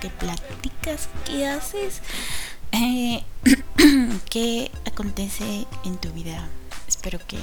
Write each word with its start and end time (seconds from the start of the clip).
¿Qué 0.00 0.10
platicas? 0.10 1.08
¿Qué 1.24 1.46
haces? 1.46 2.02
Eh, 2.72 3.22
¿Qué 4.30 4.70
acontece 4.84 5.66
en 5.84 5.96
tu 5.96 6.10
vida? 6.12 6.48
Espero 6.86 7.18
que 7.26 7.38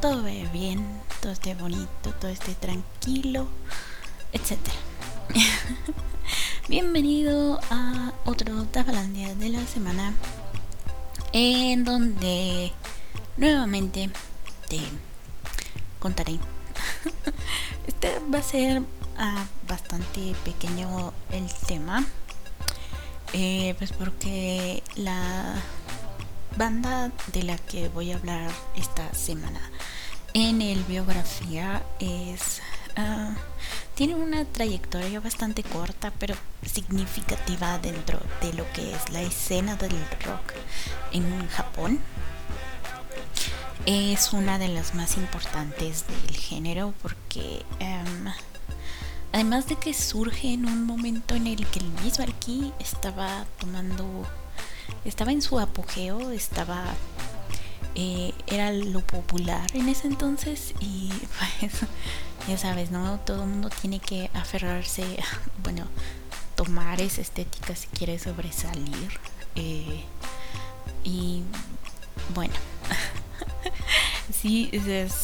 todo 0.00 0.22
vaya 0.22 0.48
bien, 0.52 0.86
todo 1.20 1.32
esté 1.32 1.54
bonito, 1.54 2.12
todo 2.20 2.30
esté 2.30 2.54
tranquilo, 2.54 3.48
etc. 4.32 4.58
Bienvenido 6.68 7.58
a 7.70 8.12
otro 8.24 8.64
Tafalandia 8.66 9.34
de 9.34 9.48
la 9.48 9.66
semana 9.66 10.14
en 11.32 11.84
donde 11.84 12.72
nuevamente 13.36 14.10
te 14.68 14.78
contaré 15.98 16.38
este 17.88 18.20
va 18.32 18.38
a 18.38 18.42
ser 18.42 18.82
bastante 19.68 20.34
pequeño 20.44 21.12
el 21.30 21.46
tema. 21.66 22.04
Eh, 23.32 23.74
pues 23.78 23.92
porque 23.92 24.82
la 24.94 25.56
banda 26.56 27.10
de 27.32 27.42
la 27.42 27.58
que 27.58 27.88
voy 27.88 28.12
a 28.12 28.16
hablar 28.16 28.50
esta 28.76 29.12
semana 29.12 29.60
en 30.34 30.62
el 30.62 30.84
biografía 30.84 31.82
es 31.98 32.62
ah, 32.96 33.34
tiene 33.96 34.14
una 34.14 34.44
trayectoria 34.44 35.18
bastante 35.18 35.64
corta 35.64 36.12
pero 36.18 36.36
significativa 36.64 37.78
dentro 37.78 38.20
de 38.40 38.52
lo 38.52 38.70
que 38.72 38.94
es 38.94 39.10
la 39.10 39.22
escena 39.22 39.74
del 39.74 39.98
rock 40.24 40.52
en 41.10 41.48
Japón 41.48 41.98
es 43.86 44.32
una 44.32 44.58
de 44.58 44.68
las 44.68 44.94
más 44.94 45.16
importantes 45.16 46.04
del 46.06 46.36
género 46.36 46.94
porque 47.02 47.64
em, 47.80 48.32
además 49.34 49.66
de 49.66 49.74
que 49.74 49.92
surge 49.92 50.52
en 50.52 50.64
un 50.64 50.86
momento 50.86 51.34
en 51.34 51.48
el 51.48 51.66
que 51.66 51.80
el 51.80 51.88
mismo 52.04 52.24
aquí 52.24 52.72
estaba 52.78 53.46
tomando, 53.58 54.24
estaba 55.04 55.32
en 55.32 55.42
su 55.42 55.58
apogeo, 55.58 56.30
estaba, 56.30 56.84
eh, 57.96 58.32
era 58.46 58.70
lo 58.70 59.00
popular 59.00 59.66
en 59.74 59.88
ese 59.88 60.06
entonces 60.06 60.72
y 60.78 61.08
pues 61.60 61.82
ya 62.46 62.56
sabes, 62.56 62.92
¿no? 62.92 63.18
Todo 63.26 63.42
el 63.42 63.48
mundo 63.48 63.70
tiene 63.70 63.98
que 63.98 64.30
aferrarse, 64.34 65.04
bueno, 65.64 65.84
tomar 66.54 67.00
esa 67.00 67.20
estética 67.20 67.74
si 67.74 67.88
quiere 67.88 68.20
sobresalir. 68.20 69.18
Eh, 69.56 70.04
y 71.02 71.42
bueno. 72.34 72.54
sí, 74.32 74.70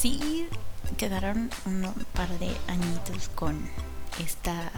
sí 0.01 0.49
quedaron 0.97 1.51
un 1.65 1.95
par 2.13 2.29
de 2.41 2.51
añitos 2.67 3.29
con 3.37 3.71
esta 4.19 4.71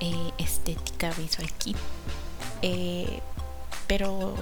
eh, 0.00 0.32
estética 0.38 1.10
visual 1.14 1.48
aquí. 1.52 1.74
Eh, 2.62 3.20
pero 3.88 4.34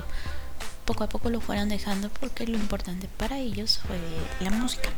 poco 0.85 1.05
a 1.05 1.09
poco 1.09 1.31
lo 1.31 1.41
fueron 1.41 1.69
dejando 1.69 2.11
porque 2.11 2.47
lo 2.47 2.57
importante 2.57 3.09
para 3.09 3.39
ellos 3.39 3.81
fue 3.87 3.99
la 4.41 4.51
música. 4.51 4.91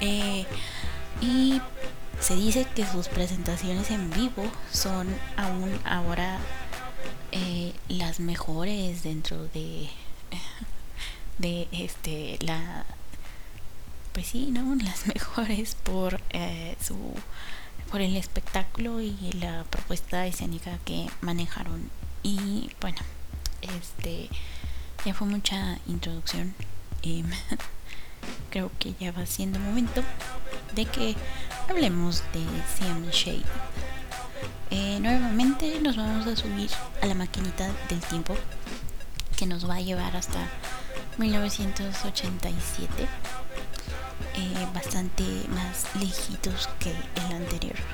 Eh, 0.00 0.46
y 1.20 1.60
se 2.20 2.34
dice 2.34 2.66
que 2.74 2.86
sus 2.86 3.08
presentaciones 3.08 3.90
en 3.90 4.10
vivo 4.10 4.44
son 4.72 5.14
aún 5.36 5.78
ahora 5.84 6.38
las 7.88 8.20
mejores 8.20 9.02
dentro 9.02 9.48
de 9.48 9.88
de 11.38 11.68
este 11.72 12.38
la 12.40 12.84
pues 14.12 14.26
sí 14.28 14.50
no 14.52 14.76
las 14.76 15.06
mejores 15.12 15.74
por 15.74 16.20
su 16.80 16.96
por 17.90 18.00
el 18.00 18.16
espectáculo 18.16 19.00
y 19.00 19.16
la 19.40 19.64
propuesta 19.64 20.26
escénica 20.26 20.78
que 20.84 21.08
manejaron. 21.20 21.90
Y 22.22 22.70
bueno 22.80 22.98
este 23.62 24.28
ya 25.04 25.14
fue 25.14 25.26
mucha 25.26 25.78
introducción 25.86 26.54
creo 28.50 28.70
que 28.78 28.94
ya 28.98 29.12
va 29.12 29.26
siendo 29.26 29.58
momento 29.58 30.02
de 30.74 30.86
que 30.86 31.14
hablemos 31.68 32.22
de 32.32 32.44
CM 32.76 33.10
Shade. 33.10 33.42
Eh, 34.70 34.98
nuevamente 35.00 35.80
nos 35.80 35.96
vamos 35.96 36.26
a 36.26 36.36
subir 36.36 36.70
a 37.02 37.06
la 37.06 37.14
maquinita 37.14 37.70
del 37.88 38.00
tiempo 38.00 38.34
que 39.36 39.46
nos 39.46 39.68
va 39.68 39.76
a 39.76 39.80
llevar 39.80 40.16
hasta 40.16 40.48
1987, 41.18 43.06
eh, 44.34 44.66
bastante 44.74 45.24
más 45.48 45.86
lejitos 45.96 46.68
que 46.78 46.90
el 46.90 47.36
anterior. 47.36 47.76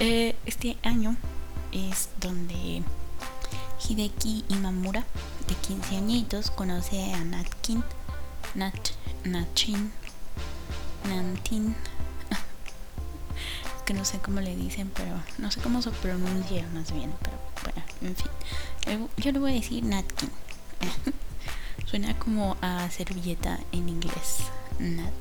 Eh, 0.00 0.36
este 0.46 0.78
año 0.84 1.16
es 1.72 2.10
donde 2.20 2.84
Hideki 3.88 4.44
Imamura, 4.48 5.04
de 5.48 5.54
15 5.56 5.96
añitos, 5.96 6.52
conoce 6.52 7.12
a 7.14 7.24
Natkin, 7.24 7.82
Nat, 8.54 8.90
Natchin, 9.24 9.90
Nantin. 11.08 11.74
que 13.86 13.92
no 13.92 14.04
sé 14.04 14.20
cómo 14.20 14.40
le 14.40 14.54
dicen, 14.54 14.88
pero 14.94 15.20
no 15.38 15.50
sé 15.50 15.60
cómo 15.60 15.82
se 15.82 15.90
pronuncia 15.90 16.64
más 16.74 16.92
bien, 16.92 17.12
pero 17.20 17.36
bueno, 17.64 17.82
en 18.02 18.14
fin. 18.14 19.08
Yo 19.16 19.32
le 19.32 19.38
voy 19.40 19.50
a 19.50 19.54
decir 19.54 19.82
Natkin. 19.82 20.30
Suena 21.86 22.16
como 22.20 22.56
a 22.62 22.88
servilleta 22.90 23.58
en 23.72 23.88
inglés. 23.88 24.44
Nat, 24.78 25.12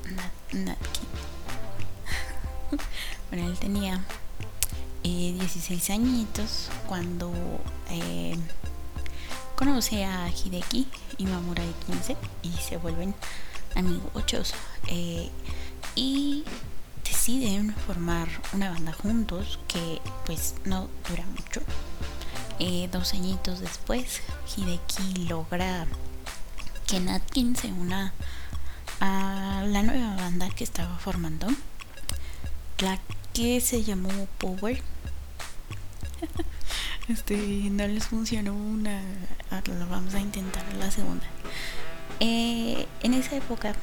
napkin. 0.53 1.09
bueno, 3.31 3.47
él 3.47 3.57
tenía 3.57 4.03
16 5.03 5.89
eh, 5.89 5.93
añitos 5.93 6.69
cuando 6.87 7.33
eh, 7.89 8.37
conoce 9.55 10.05
a 10.05 10.29
Hideki 10.29 10.87
y 11.17 11.25
Mamura 11.25 11.63
de 11.65 11.71
15 11.87 12.17
y 12.43 12.51
se 12.51 12.77
vuelven 12.77 13.15
amigos 13.75 14.53
eh, 14.87 15.31
y 15.95 16.43
deciden 17.03 17.73
formar 17.75 18.27
una 18.53 18.69
banda 18.69 18.93
juntos 18.93 19.57
que 19.67 19.99
pues 20.27 20.53
no 20.65 20.87
dura 21.09 21.25
mucho. 21.25 21.61
dos 22.91 23.13
añitos 23.13 23.59
después, 23.59 24.21
Hideki 24.55 25.25
logra 25.27 25.87
que 26.85 26.99
Natkin 26.99 27.55
se 27.55 27.71
una 27.71 28.13
a 28.99 29.63
la 29.67 29.83
nueva 29.83 30.15
banda 30.15 30.49
que 30.49 30.63
estaba 30.63 30.97
formando, 30.97 31.47
la 32.79 32.99
que 33.33 33.61
se 33.61 33.83
llamó 33.83 34.09
Power. 34.37 34.81
este 37.07 37.37
no 37.71 37.87
les 37.87 38.07
funcionó 38.07 38.53
una, 38.53 39.01
lo 39.65 39.87
vamos 39.87 40.13
a 40.15 40.19
intentar 40.19 40.63
la 40.75 40.91
segunda. 40.91 41.25
Eh, 42.19 42.87
en 43.03 43.13
esa 43.13 43.35
época 43.35 43.73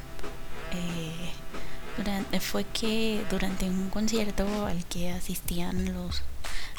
eh, 0.73 2.39
fue 2.39 2.65
que 2.65 3.25
durante 3.29 3.69
un 3.69 3.89
concierto 3.89 4.65
al 4.65 4.85
que 4.85 5.11
asistían 5.11 5.93
los 5.93 6.23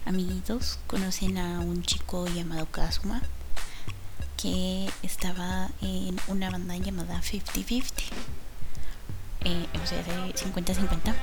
amiguitos 0.04 0.78
conocen 0.86 1.38
a 1.38 1.60
un 1.60 1.82
chico 1.82 2.26
llamado 2.28 2.66
Kazuma 2.66 3.22
que 4.36 4.90
estaba 5.02 5.70
en 5.80 6.18
una 6.28 6.50
banda 6.50 6.76
llamada 6.76 7.20
50-50. 7.20 7.84
Eh, 9.44 9.66
o 9.82 9.86
sea, 9.86 10.02
de 10.02 10.34
50-50. 10.34 11.14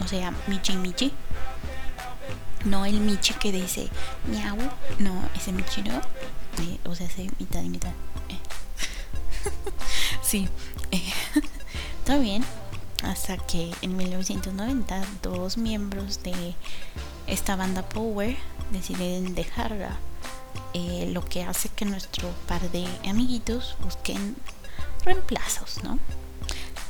O 0.00 0.08
sea, 0.08 0.32
Michi 0.46 0.76
Michi. 0.76 1.12
No 2.64 2.86
el 2.86 3.00
Michi 3.00 3.34
que 3.34 3.52
dice 3.52 3.88
miau. 4.26 4.56
No, 4.98 5.28
ese 5.36 5.52
Michi 5.52 5.82
no. 5.82 5.98
Eh, 5.98 6.78
o 6.84 6.94
sea, 6.94 7.06
ese 7.06 7.30
mitad 7.38 7.62
y 7.62 7.68
mitad. 7.68 7.92
Eh. 8.28 8.38
sí. 10.22 10.48
Está 11.98 12.18
bien. 12.18 12.44
Hasta 13.02 13.36
que 13.36 13.70
en 13.82 13.96
1990 13.96 15.02
dos 15.22 15.58
miembros 15.58 16.22
de 16.22 16.54
esta 17.26 17.54
banda 17.54 17.82
Power 17.82 18.36
deciden 18.72 19.34
dejarla 19.34 19.98
eh, 20.74 21.08
lo 21.12 21.24
que 21.24 21.44
hace 21.44 21.68
que 21.68 21.84
nuestro 21.84 22.28
par 22.48 22.68
de 22.72 22.84
amiguitos 23.08 23.76
busquen 23.80 24.34
reemplazos, 25.04 25.84
¿no? 25.84 26.00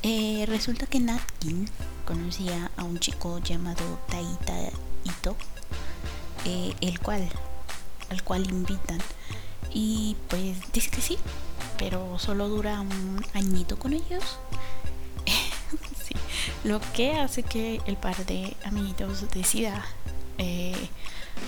Eh, 0.03 0.47
resulta 0.49 0.87
que 0.87 1.01
Natkin 1.01 1.69
conocía 2.07 2.71
a 2.79 2.85
un 2.85 2.99
chico 2.99 3.41
llamado 3.41 3.83
Taita 4.09 4.71
Ito, 5.05 5.37
eh, 6.47 6.75
el 6.81 6.99
cual, 6.99 7.29
al 8.09 8.23
cual 8.23 8.49
invitan. 8.49 9.01
Y 9.71 10.17
pues 10.29 10.73
dice 10.73 10.89
que 10.89 11.03
sí, 11.03 11.19
pero 11.77 12.19
solo 12.19 12.49
dura 12.49 12.81
un 12.81 13.23
añito 13.35 13.79
con 13.79 13.93
ellos. 13.93 14.39
Lo 16.65 16.81
que 16.95 17.17
hace 17.17 17.43
que 17.43 17.83
el 17.85 17.99
par 17.99 18.25
de 18.25 18.57
amiguitos 18.65 19.29
decida 19.31 19.85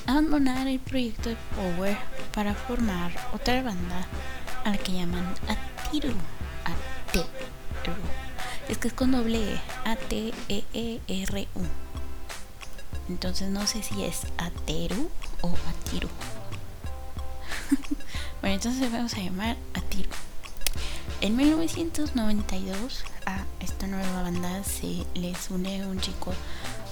abandonar 0.06 0.66
el 0.68 0.78
proyecto 0.78 1.30
de 1.30 1.36
Power 1.54 1.96
para 2.34 2.54
formar 2.54 3.12
otra 3.32 3.62
banda 3.62 4.06
a 4.64 4.70
la 4.70 4.78
que 4.78 4.92
llaman 4.92 5.26
Atiru. 5.48 6.14
Atiru. 6.64 7.26
Es 8.68 8.78
que 8.78 8.88
es 8.88 8.94
con 8.94 9.12
doble 9.12 9.54
E, 9.54 9.60
A-T-E-E-R-U. 9.84 11.62
Entonces 13.08 13.48
no 13.50 13.66
sé 13.66 13.82
si 13.82 14.04
es 14.04 14.26
Ateru 14.38 15.08
o 15.40 15.54
Atiru. 15.68 16.08
bueno, 18.40 18.56
entonces 18.56 18.90
vamos 18.90 19.14
a 19.14 19.18
llamar 19.18 19.56
Atiru. 19.74 20.10
En 21.20 21.36
1992 21.36 23.04
a 23.26 23.44
esta 23.60 23.86
nueva 23.86 24.22
banda 24.22 24.62
se 24.64 25.06
les 25.14 25.50
une 25.50 25.86
un 25.86 26.00
chico 26.00 26.34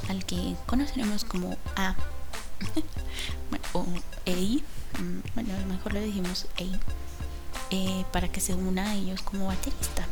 al 0.08 0.24
que 0.24 0.54
conoceremos 0.66 1.24
como 1.24 1.56
A 1.76 1.94
o 3.72 3.84
EI, 4.26 4.62
mm, 4.98 5.34
bueno, 5.34 5.52
mejor 5.68 5.92
le 5.92 6.04
dijimos 6.04 6.46
EI, 6.56 6.78
eh, 7.70 8.04
para 8.12 8.28
que 8.28 8.40
se 8.40 8.54
una 8.54 8.90
a 8.90 8.94
ellos 8.94 9.22
como 9.22 9.46
baterista. 9.46 10.06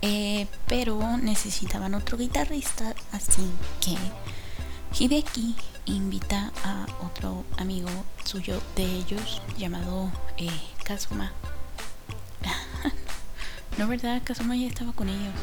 Eh, 0.00 0.48
pero 0.66 1.16
necesitaban 1.16 1.94
otro 1.94 2.18
guitarrista, 2.18 2.94
así 3.12 3.48
que 3.80 3.96
Hideki 4.98 5.54
invita 5.86 6.52
a 6.64 6.86
otro 7.04 7.44
amigo 7.56 7.88
suyo 8.24 8.60
de 8.76 8.84
ellos 8.84 9.42
llamado 9.56 10.10
eh, 10.36 10.50
Kazuma. 10.84 11.32
no, 13.78 13.86
¿verdad? 13.86 14.22
Kazuma 14.24 14.56
ya 14.56 14.66
estaba 14.66 14.92
con 14.92 15.08
ellos. 15.08 15.34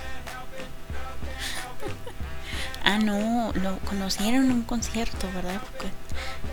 Ah, 2.83 2.97
no, 2.97 3.51
lo 3.53 3.79
conocieron 3.79 4.45
en 4.45 4.51
un 4.51 4.63
concierto, 4.63 5.27
¿verdad? 5.33 5.61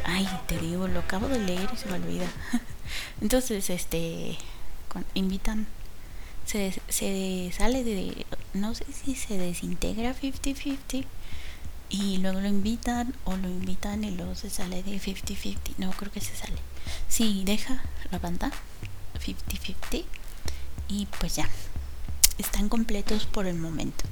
ay, 0.04 0.28
te 0.46 0.58
digo, 0.58 0.88
lo 0.88 1.00
acabo 1.00 1.28
de 1.28 1.40
leer 1.40 1.68
y 1.72 1.76
se 1.76 1.86
me 1.86 1.94
olvida. 1.94 2.26
Entonces, 3.20 3.70
este, 3.70 4.38
invitan 5.14 5.66
se, 6.46 6.72
se 6.88 7.52
sale 7.56 7.84
de, 7.84 8.24
no 8.54 8.74
sé 8.74 8.86
si 8.92 9.14
se 9.14 9.36
desintegra 9.36 10.14
50-50 10.14 11.04
y 11.88 12.18
luego 12.18 12.40
lo 12.40 12.48
invitan 12.48 13.14
o 13.24 13.36
lo 13.36 13.48
invitan 13.48 14.04
y 14.04 14.12
luego 14.12 14.34
se 14.34 14.48
sale 14.48 14.82
de 14.82 15.00
50-50. 15.00 15.56
No, 15.78 15.90
creo 15.90 16.10
que 16.10 16.20
se 16.20 16.34
sale. 16.34 16.56
Sí, 17.08 17.42
deja 17.44 17.82
la 18.10 18.18
banda 18.18 18.50
50-50 19.14 20.04
y 20.88 21.06
pues 21.18 21.36
ya, 21.36 21.48
están 22.38 22.68
completos 22.68 23.26
por 23.26 23.46
el 23.46 23.56
momento. 23.56 24.04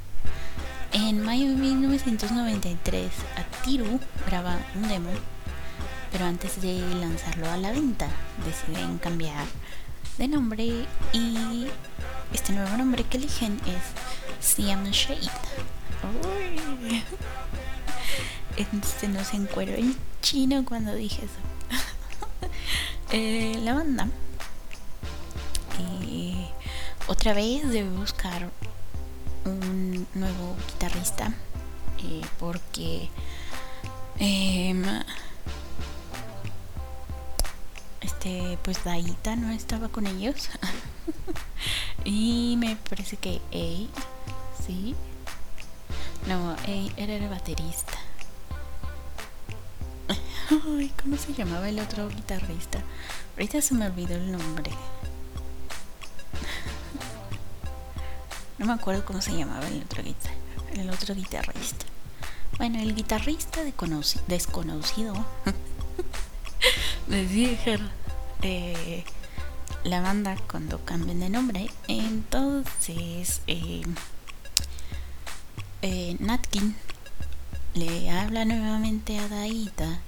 En 0.96 1.20
mayo 1.24 1.48
de 1.48 1.56
1993, 1.56 3.10
Atiru 3.36 3.98
graba 4.26 4.56
un 4.76 4.88
demo, 4.88 5.10
pero 6.12 6.24
antes 6.24 6.62
de 6.62 6.78
lanzarlo 7.00 7.50
a 7.50 7.56
la 7.56 7.72
venta, 7.72 8.06
deciden 8.46 8.98
cambiar 8.98 9.44
de 10.18 10.28
nombre 10.28 10.86
y 11.12 11.66
este 12.32 12.52
nuevo 12.52 12.76
nombre 12.76 13.02
que 13.02 13.16
eligen 13.16 13.60
es 13.66 14.46
Siam 14.46 14.84
Shade. 14.84 15.18
Este 18.56 19.08
no 19.08 19.24
se 19.24 19.34
encuero 19.34 19.72
en 19.72 19.96
chino 20.22 20.64
cuando 20.64 20.94
dije 20.94 21.24
eso. 21.24 21.40
Eh, 23.10 23.60
la 23.62 23.74
banda 23.74 24.08
eh, 25.78 26.48
otra 27.06 27.32
vez 27.32 27.68
debe 27.70 27.90
buscar 27.90 28.50
un 29.44 30.06
nuevo 30.14 30.56
guitarrista 30.68 31.32
eh, 32.02 32.22
porque 32.38 33.08
em, 34.18 34.84
este 38.00 38.58
pues 38.62 38.84
Daita 38.84 39.36
no 39.36 39.50
estaba 39.50 39.88
con 39.88 40.06
ellos 40.06 40.50
y 42.04 42.56
me 42.58 42.76
parece 42.76 43.16
que 43.16 43.40
Ei, 43.50 43.88
sí. 44.66 44.94
No, 46.26 46.56
Ei 46.66 46.90
era 46.96 47.14
el 47.14 47.28
baterista. 47.28 47.98
Ay, 50.50 50.92
¿cómo 51.02 51.16
se 51.16 51.34
llamaba 51.34 51.68
el 51.68 51.78
otro 51.78 52.08
guitarrista? 52.08 52.82
Ahorita 53.36 53.60
se 53.60 53.74
me 53.74 53.86
olvidó 53.86 54.14
el 54.14 54.32
nombre. 54.32 54.70
No 58.64 58.68
me 58.68 58.80
acuerdo 58.80 59.04
cómo 59.04 59.20
se 59.20 59.36
llamaba 59.36 59.68
el 59.68 59.82
otro, 59.82 60.02
el 60.72 60.88
otro 60.88 61.14
guitarrista. 61.14 61.84
Bueno, 62.56 62.80
el 62.80 62.94
guitarrista 62.94 63.60
desconocido 63.62 65.12
de 67.06 67.58
eh, 68.40 69.04
la 69.84 70.00
banda 70.00 70.38
cuando 70.50 70.82
cambien 70.82 71.20
de 71.20 71.28
nombre. 71.28 71.68
Entonces, 71.88 73.42
eh, 73.48 73.82
eh, 75.82 76.16
Natkin 76.18 76.74
le 77.74 78.10
habla 78.12 78.46
nuevamente 78.46 79.18
a 79.18 79.28
Daita, 79.28 80.00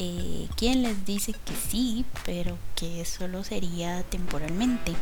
eh, 0.00 0.48
quien 0.56 0.82
les 0.82 1.06
dice 1.06 1.34
que 1.44 1.54
sí, 1.54 2.04
pero 2.24 2.58
que 2.74 3.04
solo 3.04 3.44
sería 3.44 4.02
temporalmente, 4.02 4.92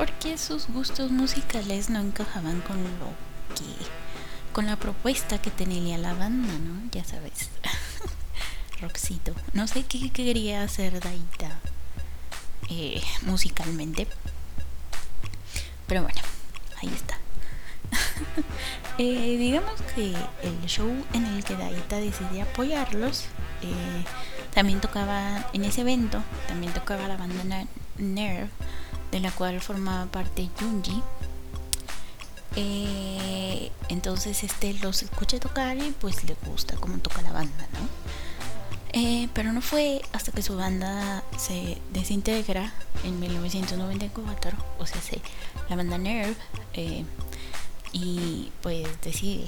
porque 0.00 0.38
sus 0.38 0.66
gustos 0.68 1.10
musicales 1.10 1.90
no 1.90 2.00
encajaban 2.00 2.62
con 2.62 2.82
lo 2.82 3.10
que, 3.54 3.84
con 4.54 4.64
la 4.64 4.76
propuesta 4.76 5.42
que 5.42 5.50
tenía 5.50 5.98
la 5.98 6.14
banda, 6.14 6.54
¿no? 6.54 6.90
Ya 6.90 7.04
sabes, 7.04 7.50
Roxito. 8.80 9.34
No 9.52 9.66
sé 9.66 9.84
qué 9.84 10.08
quería 10.08 10.62
hacer 10.62 11.00
Daita 11.00 11.58
eh, 12.70 13.02
musicalmente. 13.26 14.06
Pero 15.86 16.02
bueno, 16.02 16.22
ahí 16.82 16.88
está. 16.88 17.18
Eh, 18.98 19.36
digamos 19.38 19.80
que 19.94 20.14
el 20.42 20.66
show 20.66 20.92
en 21.14 21.24
el 21.24 21.42
que 21.42 21.56
Daita 21.56 21.96
decidí 21.96 22.40
apoyarlos, 22.40 23.24
eh, 23.62 24.04
también 24.52 24.80
tocaba 24.82 25.48
en 25.54 25.64
ese 25.64 25.80
evento, 25.80 26.22
también 26.48 26.74
tocaba 26.74 27.08
la 27.08 27.16
banda 27.16 27.66
Nerve, 27.96 28.50
de 29.10 29.20
la 29.20 29.30
cual 29.30 29.60
formaba 29.60 30.06
parte 30.06 30.48
Junji. 30.58 31.02
entonces 33.88 34.44
este 34.44 34.74
los 34.74 35.02
escucha 35.02 35.38
tocar 35.38 35.76
y 35.76 35.90
pues 36.00 36.24
le 36.24 36.36
gusta 36.46 36.76
cómo 36.76 36.98
toca 36.98 37.22
la 37.22 37.32
banda, 37.32 37.68
¿no? 37.72 37.88
Eh, 38.92 39.28
pero 39.34 39.52
no 39.52 39.60
fue 39.60 40.02
hasta 40.12 40.32
que 40.32 40.42
su 40.42 40.56
banda 40.56 41.22
se 41.38 41.78
desintegra 41.92 42.72
en 43.04 43.20
1994, 43.20 44.58
o 44.78 44.86
sea, 44.86 45.00
se, 45.00 45.20
la 45.68 45.76
banda 45.76 45.96
Nerve, 45.96 46.34
eh, 46.74 47.04
y 47.92 48.50
pues 48.62 48.88
decide, 49.02 49.46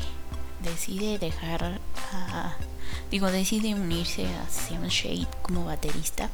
decide 0.62 1.18
dejar 1.18 1.80
a, 2.12 2.56
digo, 3.10 3.32
decide 3.32 3.74
unirse 3.74 4.26
a 4.26 4.48
Simon 4.48 4.90
Shade 4.90 5.26
como 5.42 5.64
baterista, 5.64 6.30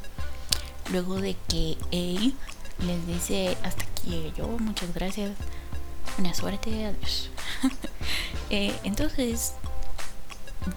luego 0.91 1.19
de 1.19 1.35
que 1.47 1.77
él 1.91 2.35
les 2.81 3.05
dice 3.07 3.57
hasta 3.63 3.83
aquí 3.83 4.31
yo, 4.37 4.47
muchas 4.47 4.93
gracias, 4.93 5.31
buena 6.17 6.33
suerte, 6.33 6.85
adiós. 6.85 7.29
eh, 8.49 8.75
entonces 8.83 9.53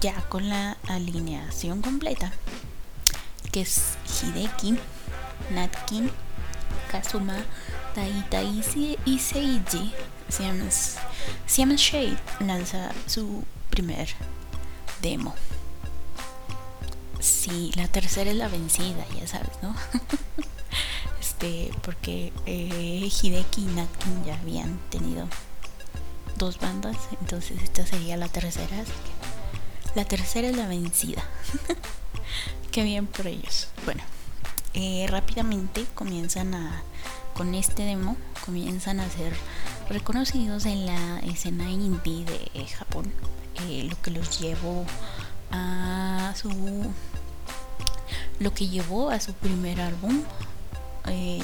ya 0.01 0.15
con 0.29 0.49
la 0.49 0.77
alineación 0.87 1.81
completa, 1.81 2.31
que 3.51 3.61
es 3.61 3.97
Hideki, 4.07 4.77
Natkin, 5.51 6.11
Kazuma, 6.91 7.37
Taita 7.93 8.41
y 8.43 8.63
Seiji, 9.19 9.93
Siam 11.47 11.75
Shade 11.75 12.17
lanza 12.39 12.91
su 13.07 13.43
primer 13.69 14.09
demo. 15.01 15.35
Sí, 17.19 17.71
la 17.75 17.87
tercera 17.87 18.31
es 18.31 18.35
la 18.35 18.47
vencida, 18.47 19.05
ya 19.19 19.27
sabes, 19.27 19.51
¿no? 19.61 19.75
este, 21.33 21.71
porque 21.81 22.31
eh, 22.45 23.09
Hideki 23.09 23.61
y 23.61 23.65
Natkin 23.65 24.23
ya 24.23 24.35
habían 24.35 24.77
tenido 24.89 25.27
dos 26.37 26.59
bandas, 26.59 26.95
entonces 27.21 27.61
esta 27.63 27.85
sería 27.85 28.17
la 28.17 28.27
tercera, 28.27 28.79
así 28.79 28.91
que 28.91 29.99
la 29.99 30.05
tercera 30.05 30.49
es 30.49 30.55
la 30.55 30.67
vencida. 30.67 31.23
Qué 32.71 32.83
bien 32.83 33.07
por 33.07 33.27
ellos. 33.27 33.69
Bueno, 33.85 34.03
eh, 34.73 35.05
rápidamente 35.09 35.85
comienzan 35.95 36.53
a, 36.53 36.83
con 37.33 37.55
este 37.55 37.83
demo, 37.83 38.15
comienzan 38.45 38.99
a 38.99 39.09
ser 39.09 39.33
reconocidos 39.89 40.65
en 40.65 40.85
la 40.85 41.19
escena 41.19 41.69
indie 41.69 42.25
de 42.25 42.67
Japón. 42.67 43.11
Eh, 43.67 43.87
lo 43.89 43.99
que 44.01 44.11
los 44.11 44.39
llevó 44.39 44.85
a 45.51 46.33
su 46.35 46.49
lo 48.39 48.53
que 48.53 48.67
llevó 48.67 49.11
a 49.11 49.19
su 49.19 49.33
primer 49.33 49.79
álbum 49.79 50.23
eh, 51.07 51.41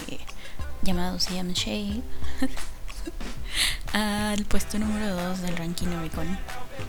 llamado 0.81 1.19
CM 1.19 1.53
Shade 1.53 2.01
al 3.93 4.45
puesto 4.45 4.79
número 4.79 5.15
2 5.15 5.41
del 5.41 5.57
ranking 5.57 5.87
Oricon 5.87 6.37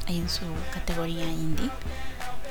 en 0.07 0.29
su 0.29 0.45
categoría 0.73 1.25
indie. 1.25 1.71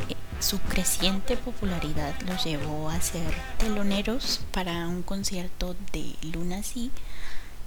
Eh, 0.09 0.15
su 0.39 0.59
creciente 0.59 1.37
popularidad 1.37 2.13
los 2.21 2.43
llevó 2.43 2.89
a 2.89 2.99
ser 3.01 3.33
teloneros 3.57 4.41
para 4.51 4.87
un 4.87 5.03
concierto 5.03 5.75
de 5.91 6.15
Lunacy 6.33 6.91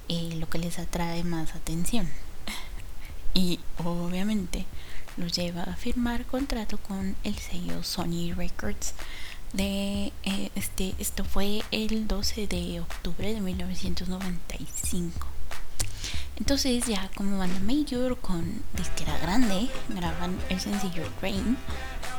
eh, 0.09 0.35
lo 0.35 0.49
que 0.49 0.57
les 0.57 0.79
atrae 0.79 1.23
más 1.23 1.55
atención. 1.55 2.09
Y 3.35 3.59
obviamente 3.83 4.67
los 5.17 5.31
lleva 5.33 5.63
a 5.63 5.75
firmar 5.75 6.25
contrato 6.27 6.77
con 6.77 7.15
el 7.23 7.35
sello 7.39 7.81
Sony 7.81 8.31
Records 8.35 8.93
de 9.53 10.11
eh, 10.23 10.49
este 10.55 10.95
esto 10.99 11.23
fue 11.23 11.61
el 11.71 12.07
12 12.07 12.47
de 12.47 12.79
octubre 12.81 13.33
de 13.33 13.39
1995 13.39 15.27
entonces 16.37 16.85
ya 16.85 17.09
como 17.15 17.37
banda 17.37 17.59
major 17.59 18.17
con 18.17 18.63
disquera 18.75 19.17
grande 19.19 19.69
graban 19.89 20.37
el 20.49 20.59
sencillo 20.59 21.03
Rain 21.21 21.57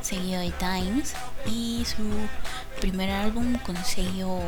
seguido 0.04 0.40
de 0.40 0.50
Times 0.52 1.14
y 1.46 1.84
su 1.84 2.04
primer 2.80 3.10
álbum 3.10 3.58
con 3.58 3.76
sello 3.84 4.38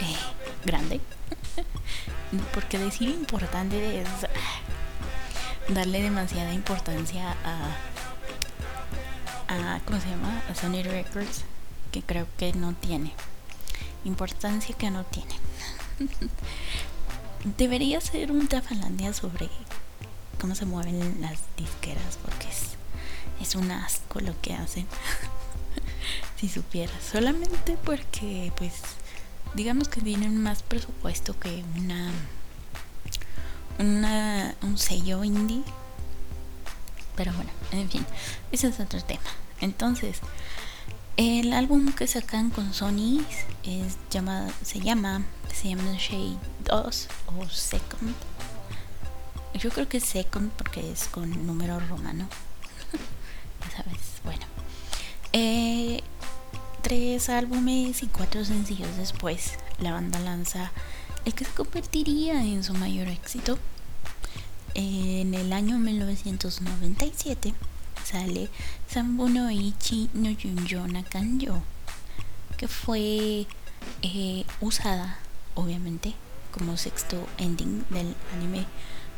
eh, 0.00 0.16
grande. 0.64 1.00
Porque 2.54 2.78
decir 2.78 3.10
importante 3.10 4.00
es 4.00 4.08
darle 5.68 6.02
demasiada 6.02 6.52
importancia 6.52 7.36
a 7.44 7.76
a 9.48 9.80
¿cómo 9.84 10.00
se 10.00 10.08
llama? 10.08 10.42
a 10.50 10.54
Sony 10.54 10.82
Records 10.82 11.44
que 11.92 12.02
creo 12.02 12.26
que 12.38 12.52
no 12.54 12.72
tiene. 12.72 13.12
Importancia 14.04 14.74
que 14.76 14.90
no 14.90 15.04
tiene. 15.04 15.34
Debería 17.58 18.00
ser 18.00 18.32
un 18.32 18.48
tafalandia 18.48 19.12
sobre 19.12 19.48
cómo 20.40 20.56
se 20.56 20.64
mueven 20.64 21.20
las 21.20 21.38
disqueras 21.56 22.18
porque 22.24 22.48
es, 22.48 22.76
es 23.40 23.54
un 23.54 23.70
asco 23.70 24.20
lo 24.20 24.34
que 24.40 24.54
hacen. 24.54 24.86
Si 26.36 26.48
supieras 26.48 26.96
solamente 27.12 27.78
porque 27.84 28.52
pues 28.56 28.72
digamos 29.54 29.86
que 29.86 30.00
tienen 30.00 30.42
más 30.42 30.64
presupuesto 30.64 31.38
que 31.38 31.62
una 31.76 32.10
una 33.78 34.56
un 34.62 34.76
sello 34.76 35.22
indie. 35.22 35.62
Pero 37.14 37.32
bueno 37.34 37.50
en 37.70 37.88
fin 37.88 38.04
ese 38.50 38.66
es 38.66 38.80
otro 38.80 39.00
tema. 39.04 39.20
Entonces 39.60 40.18
el 41.16 41.52
álbum 41.52 41.92
que 41.92 42.06
sacan 42.06 42.50
con 42.50 42.72
Sony 42.72 43.20
es 43.64 43.98
llamado, 44.10 44.50
se 44.62 44.80
llama 44.80 45.22
se 45.52 45.68
Shade 45.68 46.38
2 46.64 47.08
o 47.26 47.48
Second. 47.48 48.14
Yo 49.54 49.70
creo 49.70 49.88
que 49.88 49.98
es 49.98 50.04
Second 50.04 50.50
porque 50.52 50.90
es 50.90 51.08
con 51.08 51.46
número 51.46 51.78
romano. 51.80 52.26
ya 53.60 53.76
sabes, 53.76 54.00
bueno. 54.24 54.44
Eh, 55.32 56.02
tres 56.82 57.28
álbumes 57.28 58.02
y 58.02 58.06
cuatro 58.06 58.44
sencillos 58.44 58.96
después, 58.96 59.58
la 59.78 59.92
banda 59.92 60.18
lanza 60.18 60.72
el 61.24 61.34
que 61.34 61.44
se 61.44 61.52
convertiría 61.52 62.42
en 62.42 62.64
su 62.64 62.74
mayor 62.74 63.08
éxito. 63.08 63.58
En 64.74 65.34
el 65.34 65.52
año 65.52 65.78
1997 65.78 67.54
sale 68.04 68.48
Sambuno 68.88 69.50
Ichi 69.50 70.10
no 70.14 70.30
Junjo 70.34 70.86
Nakanyo, 70.86 71.62
que 72.56 72.68
fue 72.68 73.46
eh, 74.02 74.44
usada, 74.60 75.18
obviamente, 75.54 76.14
como 76.52 76.76
sexto 76.76 77.26
ending 77.38 77.84
del 77.90 78.14
anime 78.34 78.66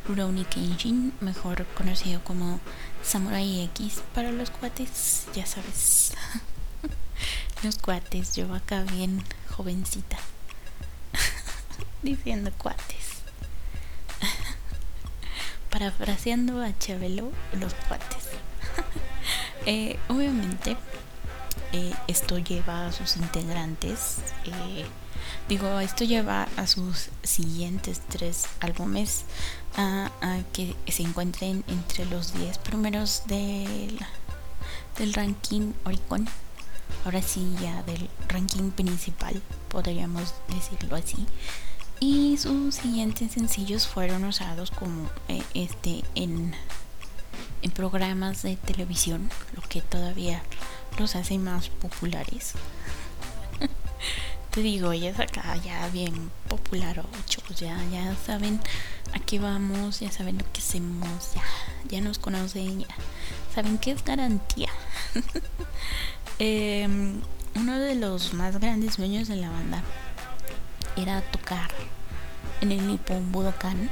Rurouni 0.07 0.45
Kenshin, 0.45 1.13
mejor 1.19 1.65
conocido 1.75 2.23
como 2.23 2.59
Samurai 3.03 3.61
X 3.63 4.03
para 4.13 4.31
los 4.31 4.51
cuates, 4.51 5.25
ya 5.33 5.45
sabes. 5.45 6.13
los 7.63 7.77
cuates, 7.77 8.35
yo 8.35 8.53
acá 8.53 8.83
bien 8.83 9.23
jovencita. 9.49 10.17
diciendo 12.03 12.51
cuates. 12.57 13.23
Parafraseando 15.71 16.61
a 16.61 16.77
Chabelo, 16.77 17.31
los 17.53 17.73
cuates. 17.73 18.34
Eh, 19.65 19.97
obviamente, 20.09 20.77
eh, 21.73 21.93
esto 22.07 22.37
lleva 22.37 22.87
a 22.87 22.91
sus 22.91 23.17
integrantes, 23.17 24.19
eh, 24.45 24.85
digo, 25.49 25.79
esto 25.79 26.03
lleva 26.03 26.47
a 26.55 26.67
sus 26.67 27.09
siguientes 27.23 27.99
tres 28.07 28.45
álbumes 28.59 29.25
a, 29.75 30.11
que 30.53 30.75
se 30.87 31.01
encuentren 31.01 31.63
entre 31.67 32.05
los 32.05 32.33
10 32.33 32.59
primeros 32.59 33.23
del, 33.25 33.99
del 34.99 35.13
ranking 35.13 35.73
Oricon. 35.83 36.27
Ahora 37.03 37.23
sí, 37.23 37.55
ya 37.59 37.81
del 37.83 38.07
ranking 38.27 38.69
principal, 38.69 39.41
podríamos 39.69 40.35
decirlo 40.49 40.95
así. 40.95 41.25
Y 41.99 42.37
sus 42.37 42.75
siguientes 42.75 43.31
sencillos 43.31 43.87
fueron 43.87 44.25
usados 44.25 44.69
como 44.69 45.09
este 45.53 46.03
en 46.13 46.53
en 47.65 47.71
programas 47.71 48.43
de 48.43 48.57
televisión, 48.57 49.27
lo 49.55 49.63
que 49.63 49.81
todavía 49.81 50.43
los 50.99 51.15
hace 51.15 51.39
más 51.39 51.69
populares. 51.69 52.53
Te 54.51 54.61
digo, 54.61 54.91
ella 54.91 55.09
es 55.09 55.19
acá 55.19 55.55
ya 55.57 55.89
bien 55.89 56.29
popular, 56.47 57.03
ocho, 57.23 57.41
ya, 57.55 57.83
ya 57.91 58.15
saben 58.23 58.61
a 59.13 59.19
qué 59.19 59.39
vamos, 59.39 59.99
ya 59.99 60.11
saben 60.11 60.37
lo 60.37 60.45
que 60.53 60.61
hacemos, 60.61 61.33
ya, 61.33 61.41
ya 61.89 62.01
nos 62.01 62.19
conocen, 62.19 62.81
ya 62.81 62.87
saben 63.53 63.79
que 63.79 63.91
es 63.91 64.05
garantía. 64.05 64.69
Em, 66.37 67.21
uno 67.55 67.79
de 67.79 67.95
los 67.95 68.33
más 68.33 68.59
grandes 68.59 68.95
sueños 68.95 69.29
de 69.29 69.37
la 69.37 69.49
banda 69.49 69.81
era 70.97 71.21
tocar 71.31 71.71
en 72.59 72.73
el 72.73 72.85
Nippon 72.85 73.31
Budokan 73.31 73.89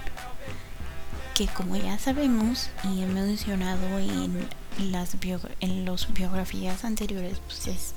que 1.33 1.47
como 1.47 1.75
ya 1.75 1.97
sabemos 1.97 2.69
y 2.83 3.01
he 3.01 3.07
mencionado 3.07 3.99
en 3.99 4.47
las 4.91 5.15
en 5.59 5.85
los 5.85 6.13
biografías 6.13 6.83
anteriores 6.83 7.39
pues 7.47 7.67
es 7.67 7.93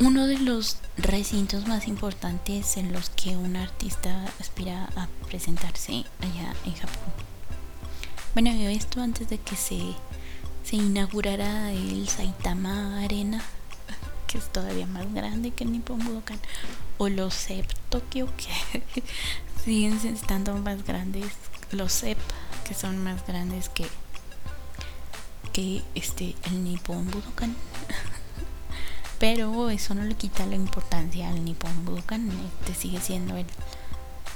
uno 0.00 0.26
de 0.26 0.38
los 0.38 0.78
recintos 0.96 1.66
más 1.66 1.88
importantes 1.88 2.76
en 2.76 2.92
los 2.92 3.10
que 3.10 3.36
un 3.36 3.56
artista 3.56 4.24
aspira 4.38 4.88
a 4.94 5.08
presentarse 5.26 6.04
allá 6.20 6.54
en 6.64 6.74
Japón. 6.74 7.12
Bueno, 8.34 8.50
esto 8.50 9.00
antes 9.00 9.28
de 9.28 9.38
que 9.38 9.56
se, 9.56 9.80
se 10.62 10.76
inaugurara 10.76 11.72
el 11.72 12.08
Saitama 12.08 13.02
Arena, 13.02 13.42
que 14.28 14.38
es 14.38 14.52
todavía 14.52 14.86
más 14.86 15.12
grande 15.12 15.50
que 15.50 15.64
el 15.64 15.72
Nippon 15.72 15.98
Budokan, 16.04 16.38
o 16.98 17.08
los 17.08 17.34
CEP 17.34 17.66
Tokyo, 17.88 18.28
que 18.36 18.82
siguen 19.64 19.98
estando 20.06 20.54
más 20.58 20.84
grandes 20.84 21.32
los 21.72 21.92
CEP 21.92 22.18
que 22.66 22.74
son 22.74 23.02
más 23.02 23.26
grandes 23.26 23.68
que 23.68 23.86
que 25.52 25.82
este 25.94 26.36
el 26.44 26.64
Nippon 26.64 27.10
Budokan. 27.10 27.56
Pero 29.18 29.70
eso 29.70 29.94
no 29.94 30.04
le 30.04 30.14
quita 30.14 30.46
la 30.46 30.54
importancia 30.54 31.28
al 31.28 31.44
Nippon 31.44 31.84
Budokan 31.84 32.30
este 32.60 32.74
sigue 32.74 33.00
siendo 33.00 33.36
el 33.36 33.46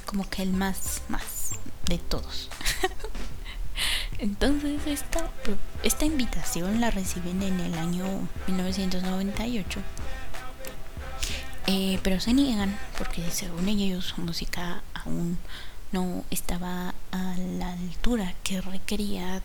como 0.07 0.29
que 0.29 0.43
el 0.43 0.53
más 0.53 1.03
más 1.09 1.53
de 1.87 1.99
todos. 1.99 2.51
Entonces 4.19 4.87
esta 4.87 5.31
esta 5.83 6.05
invitación 6.05 6.81
la 6.81 6.91
reciben 6.91 7.43
en 7.43 7.61
el 7.61 7.75
año 7.75 8.07
1998 8.47 9.81
eh, 11.67 12.01
pero 12.03 12.19
se 12.21 12.33
niegan 12.33 12.77
porque 12.99 13.31
según 13.31 13.69
ellos 13.69 14.07
su 14.07 14.21
música 14.21 14.83
aún 14.95 15.39
no 15.93 16.25
estaba 16.31 16.95
a 17.11 17.37
la 17.59 17.73
altura 17.73 18.35
que 18.43 18.61
requería 18.61 19.43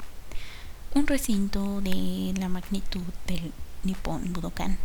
un 0.93 1.05
recinto 1.05 1.81
de 1.81 2.33
la 2.39 2.49
magnitud 2.49 3.03
del 3.27 3.51
Nippon 3.83 4.33
Budokan. 4.33 4.77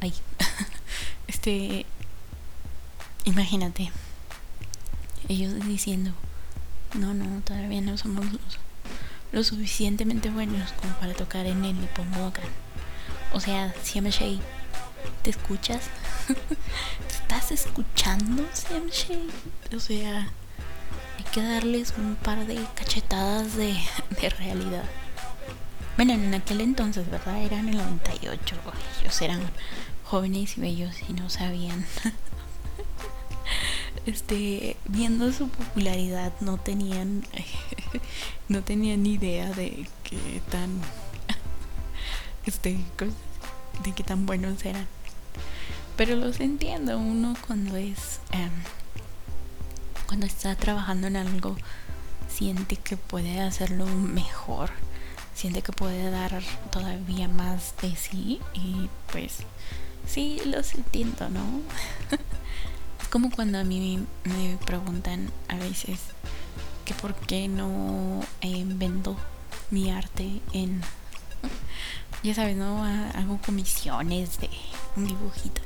Ay, 0.00 0.14
este, 1.28 1.86
imagínate, 3.24 3.92
ellos 5.28 5.54
diciendo, 5.66 6.12
no, 6.94 7.14
no, 7.14 7.40
todavía 7.42 7.80
no 7.80 7.96
somos 7.96 8.24
los, 8.24 8.58
lo 9.32 9.44
suficientemente 9.44 10.30
buenos 10.30 10.72
como 10.72 10.94
para 10.94 11.14
tocar 11.14 11.46
en 11.46 11.64
el 11.64 11.80
Nippon 11.80 12.10
Budokan. 12.12 12.44
O 13.34 13.40
sea, 13.40 13.74
Shade 13.84 14.40
¿te 15.22 15.30
escuchas? 15.30 15.82
Estás 17.08 17.52
escuchando, 17.52 18.44
Shade? 18.90 19.76
O 19.76 19.80
sea, 19.80 20.28
hay 21.18 21.24
que 21.32 21.42
darles 21.42 21.94
un 21.96 22.16
par 22.16 22.46
de 22.46 22.58
cachetadas 22.74 23.56
de, 23.56 23.76
realidad. 24.38 24.84
Bueno, 25.96 26.14
en 26.14 26.34
aquel 26.34 26.60
entonces, 26.60 27.08
¿verdad? 27.10 27.42
Eran 27.42 27.68
el 27.68 27.76
98. 27.76 28.56
Ellos 29.00 29.22
eran 29.22 29.40
jóvenes 30.04 30.58
y 30.58 30.60
bellos 30.60 30.96
y 31.08 31.12
no 31.12 31.30
sabían. 31.30 31.86
este, 34.06 34.76
viendo 34.86 35.32
su 35.32 35.48
popularidad, 35.48 36.32
no 36.40 36.58
tenían, 36.58 37.24
no 38.48 38.62
tenían 38.62 39.02
ni 39.02 39.14
idea 39.14 39.50
de 39.52 39.86
qué 40.04 40.40
tan, 40.50 40.80
este, 42.46 42.78
de 43.84 43.92
qué 43.94 44.02
tan 44.02 44.26
buenos 44.26 44.64
eran. 44.64 44.86
Pero 45.96 46.16
los 46.16 46.40
entiendo, 46.40 46.98
uno 46.98 47.34
cuando 47.46 47.76
es, 47.76 48.20
em, 48.32 48.50
cuando 50.06 50.26
está 50.26 50.56
trabajando 50.56 51.06
en 51.06 51.16
algo 51.16 51.56
siente 52.28 52.76
que 52.76 52.96
puede 52.96 53.40
hacerlo 53.40 53.86
mejor, 53.86 54.70
siente 55.34 55.62
que 55.62 55.72
puede 55.72 56.10
dar 56.10 56.42
todavía 56.70 57.28
más 57.28 57.74
de 57.82 57.94
sí 57.94 58.40
y 58.54 58.88
pues 59.10 59.38
sí, 60.06 60.40
lo 60.46 60.58
entiendo, 60.58 61.28
¿no? 61.28 61.42
es 63.00 63.08
como 63.08 63.30
cuando 63.30 63.58
a 63.58 63.64
mí 63.64 64.04
me 64.24 64.56
preguntan 64.64 65.30
a 65.48 65.56
veces 65.56 66.00
que 66.84 66.94
por 66.94 67.14
qué 67.14 67.48
no 67.48 68.20
eh, 68.40 68.64
vendo 68.66 69.16
mi 69.70 69.90
arte 69.90 70.40
en... 70.52 70.82
ya 72.22 72.34
sabes, 72.34 72.56
¿no? 72.56 72.84
Hago 72.84 73.38
comisiones 73.44 74.40
de 74.40 74.50
un 74.96 75.06
dibujito. 75.06 75.62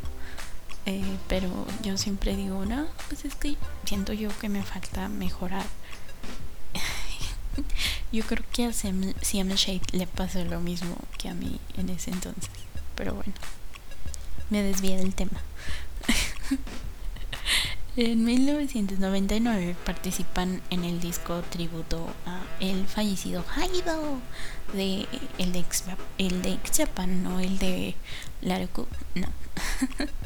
Eh, 0.87 1.19
pero 1.29 1.49
yo 1.83 1.99
siempre 1.99 2.37
digo, 2.37 2.65
no, 2.65 2.87
pues 3.09 3.25
es 3.25 3.35
que 3.35 3.57
siento 3.85 4.13
yo 4.13 4.31
que 4.39 4.49
me 4.49 4.63
falta 4.63 5.09
mejorar. 5.09 5.67
yo 8.13 8.25
creo 8.25 8.45
que 8.53 8.67
a 8.67 8.73
CM 8.73 9.13
Shade 9.57 9.83
le 9.93 10.07
pasó 10.07 10.45
lo 10.45 10.61
mismo 10.61 10.97
que 11.19 11.29
a 11.29 11.35
mí 11.35 11.61
en 11.77 11.89
ese 11.89 12.11
entonces. 12.11 12.51
Pero 12.95 13.15
bueno, 13.15 13.35
me 14.51 14.63
desvié 14.63 14.97
del 14.97 15.15
tema. 15.15 15.43
En 17.99 18.27
1999 18.27 19.75
participan 19.87 20.61
en 20.69 20.85
el 20.85 21.01
disco 21.01 21.41
tributo 21.49 22.07
a 22.27 22.43
el 22.61 22.87
fallecido 22.87 23.43
Haido 23.57 24.21
de 24.75 25.07
el 25.39 25.53
de 25.53 25.65
el 26.19 26.43
de 26.43 26.59
Japan, 26.77 27.23
no 27.23 27.41
el 27.41 27.59
de 27.59 27.95
Laruku, 28.43 28.87
no. 29.15 29.29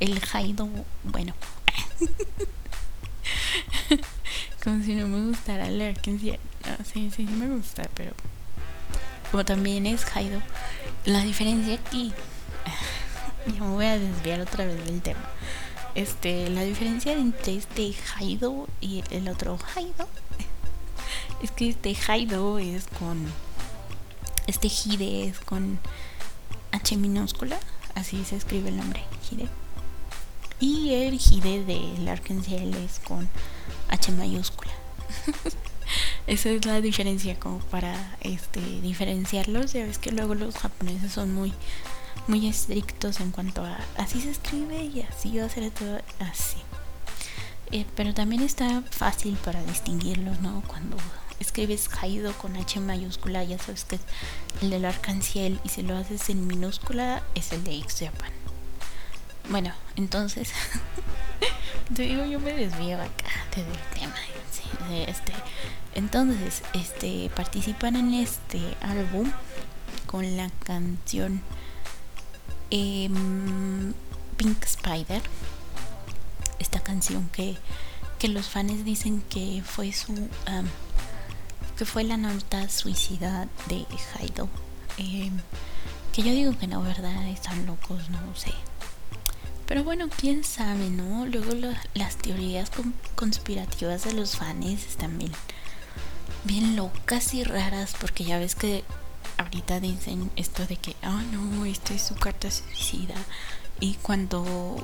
el 0.00 0.20
Haido, 0.32 0.68
bueno. 1.04 1.34
como 4.64 4.84
si 4.84 4.94
no 4.94 5.08
me 5.08 5.28
gustara 5.28 5.66
Arkansas. 5.66 6.38
No, 6.66 6.84
sí, 6.84 7.10
sí, 7.14 7.24
me 7.24 7.48
gusta, 7.48 7.88
pero 7.94 8.12
como 9.30 9.44
también 9.44 9.86
es 9.86 10.04
Haido, 10.14 10.40
la 11.04 11.22
diferencia 11.22 11.74
aquí 11.74 12.12
ya 13.54 13.62
me 13.62 13.70
voy 13.70 13.86
a 13.86 13.98
desviar 13.98 14.40
otra 14.40 14.64
vez 14.64 14.84
del 14.84 15.02
tema 15.02 15.20
este, 15.94 16.48
la 16.50 16.62
diferencia 16.62 17.12
entre 17.12 17.56
este 17.56 17.94
Haido 18.14 18.68
y 18.80 19.02
el 19.10 19.28
otro 19.28 19.58
Haido 19.74 20.08
es 21.42 21.50
que 21.50 21.70
este 21.70 21.96
Haido 22.06 22.58
es 22.58 22.86
con 22.98 23.26
este 24.46 24.68
Hide 24.68 25.26
es 25.26 25.40
con 25.40 25.78
H 26.72 26.96
minúscula, 26.96 27.58
así 27.94 28.24
se 28.24 28.36
escribe 28.36 28.68
el 28.68 28.76
nombre, 28.76 29.02
Hide. 29.30 29.48
Y 30.60 30.92
el 30.94 31.14
Hide 31.14 31.64
del 31.64 32.08
Arkansas 32.08 32.52
es 32.52 32.98
con 33.00 33.28
H 33.88 34.12
mayúscula. 34.12 34.72
Esa 36.26 36.50
es 36.50 36.66
la 36.66 36.80
diferencia 36.80 37.38
como 37.38 37.58
para 37.60 38.16
este 38.20 38.60
diferenciarlos. 38.80 39.72
Ya 39.72 39.84
ves 39.84 39.98
que 39.98 40.10
luego 40.10 40.34
los 40.34 40.56
japoneses 40.56 41.12
son 41.12 41.32
muy 41.32 41.52
muy 42.26 42.46
estrictos 42.46 43.20
en 43.20 43.30
cuanto 43.30 43.64
a 43.64 43.78
así 43.96 44.20
se 44.20 44.30
escribe 44.30 44.84
y 44.84 45.00
así 45.00 45.38
va 45.38 45.46
a 45.46 45.48
ser 45.48 45.70
todo 45.70 46.00
así. 46.18 46.58
Eh, 47.70 47.86
pero 47.94 48.12
también 48.12 48.42
está 48.42 48.82
fácil 48.90 49.36
para 49.36 49.62
distinguirlos, 49.62 50.40
¿no? 50.40 50.62
Cuando 50.66 50.96
escribes 51.38 51.88
Haido 52.00 52.32
con 52.34 52.56
H 52.56 52.80
mayúscula, 52.80 53.44
ya 53.44 53.58
sabes 53.58 53.84
que 53.84 53.96
es 53.96 54.02
el 54.62 54.70
del 54.70 54.84
arcanciel 54.84 55.60
y 55.64 55.68
si 55.68 55.82
lo 55.82 55.96
haces 55.96 56.28
en 56.30 56.46
minúscula 56.46 57.22
es 57.34 57.52
el 57.52 57.64
de 57.64 57.76
X 57.78 57.98
Japan. 58.00 58.37
Bueno, 59.48 59.72
entonces, 59.96 60.52
te 61.94 62.02
digo, 62.02 62.24
yo 62.24 62.40
me 62.40 62.52
desvío 62.52 63.00
acá 63.00 63.26
del 63.54 63.66
tema. 63.98 64.14
este, 65.06 65.32
entonces, 65.94 66.62
este, 66.74 67.30
participan 67.34 67.96
en 67.96 68.14
este 68.14 68.60
álbum 68.82 69.30
con 70.06 70.36
la 70.36 70.50
canción 70.64 71.42
Em, 72.70 73.94
Pink 74.36 74.62
Spider, 74.64 75.22
esta 76.58 76.80
canción 76.80 77.30
que, 77.32 77.56
que, 78.18 78.28
los 78.28 78.48
fans 78.48 78.84
dicen 78.84 79.22
que 79.22 79.62
fue 79.64 79.90
su 79.92 80.14
que 81.78 81.84
fue 81.86 82.04
la 82.04 82.18
nota 82.18 82.68
suicida 82.68 83.48
de 83.68 83.86
Haido. 84.14 84.48
Em, 84.98 85.32
que 86.12 86.22
yo 86.22 86.32
digo 86.32 86.58
que 86.58 86.66
no, 86.66 86.82
¿verdad? 86.82 87.26
Están 87.28 87.64
locos, 87.64 88.10
no 88.10 88.36
sé. 88.36 88.52
Pero 89.68 89.84
bueno, 89.84 90.08
quién 90.08 90.44
sabe, 90.44 90.88
¿no? 90.88 91.26
Luego 91.26 91.52
las 91.92 92.16
teorías 92.16 92.70
conspirativas 93.14 94.02
de 94.04 94.14
los 94.14 94.36
fans 94.36 94.64
están 94.86 95.18
bien, 96.44 96.74
locas 96.74 97.34
y 97.34 97.44
raras 97.44 97.94
porque 98.00 98.24
ya 98.24 98.38
ves 98.38 98.54
que 98.54 98.82
ahorita 99.36 99.78
dicen 99.78 100.30
esto 100.36 100.64
de 100.66 100.76
que, 100.76 100.96
ah, 101.02 101.22
no, 101.32 101.66
esto 101.66 101.92
es 101.92 102.00
su 102.00 102.14
carta 102.14 102.50
suicida. 102.50 103.14
Y 103.78 103.94
cuando, 103.96 104.82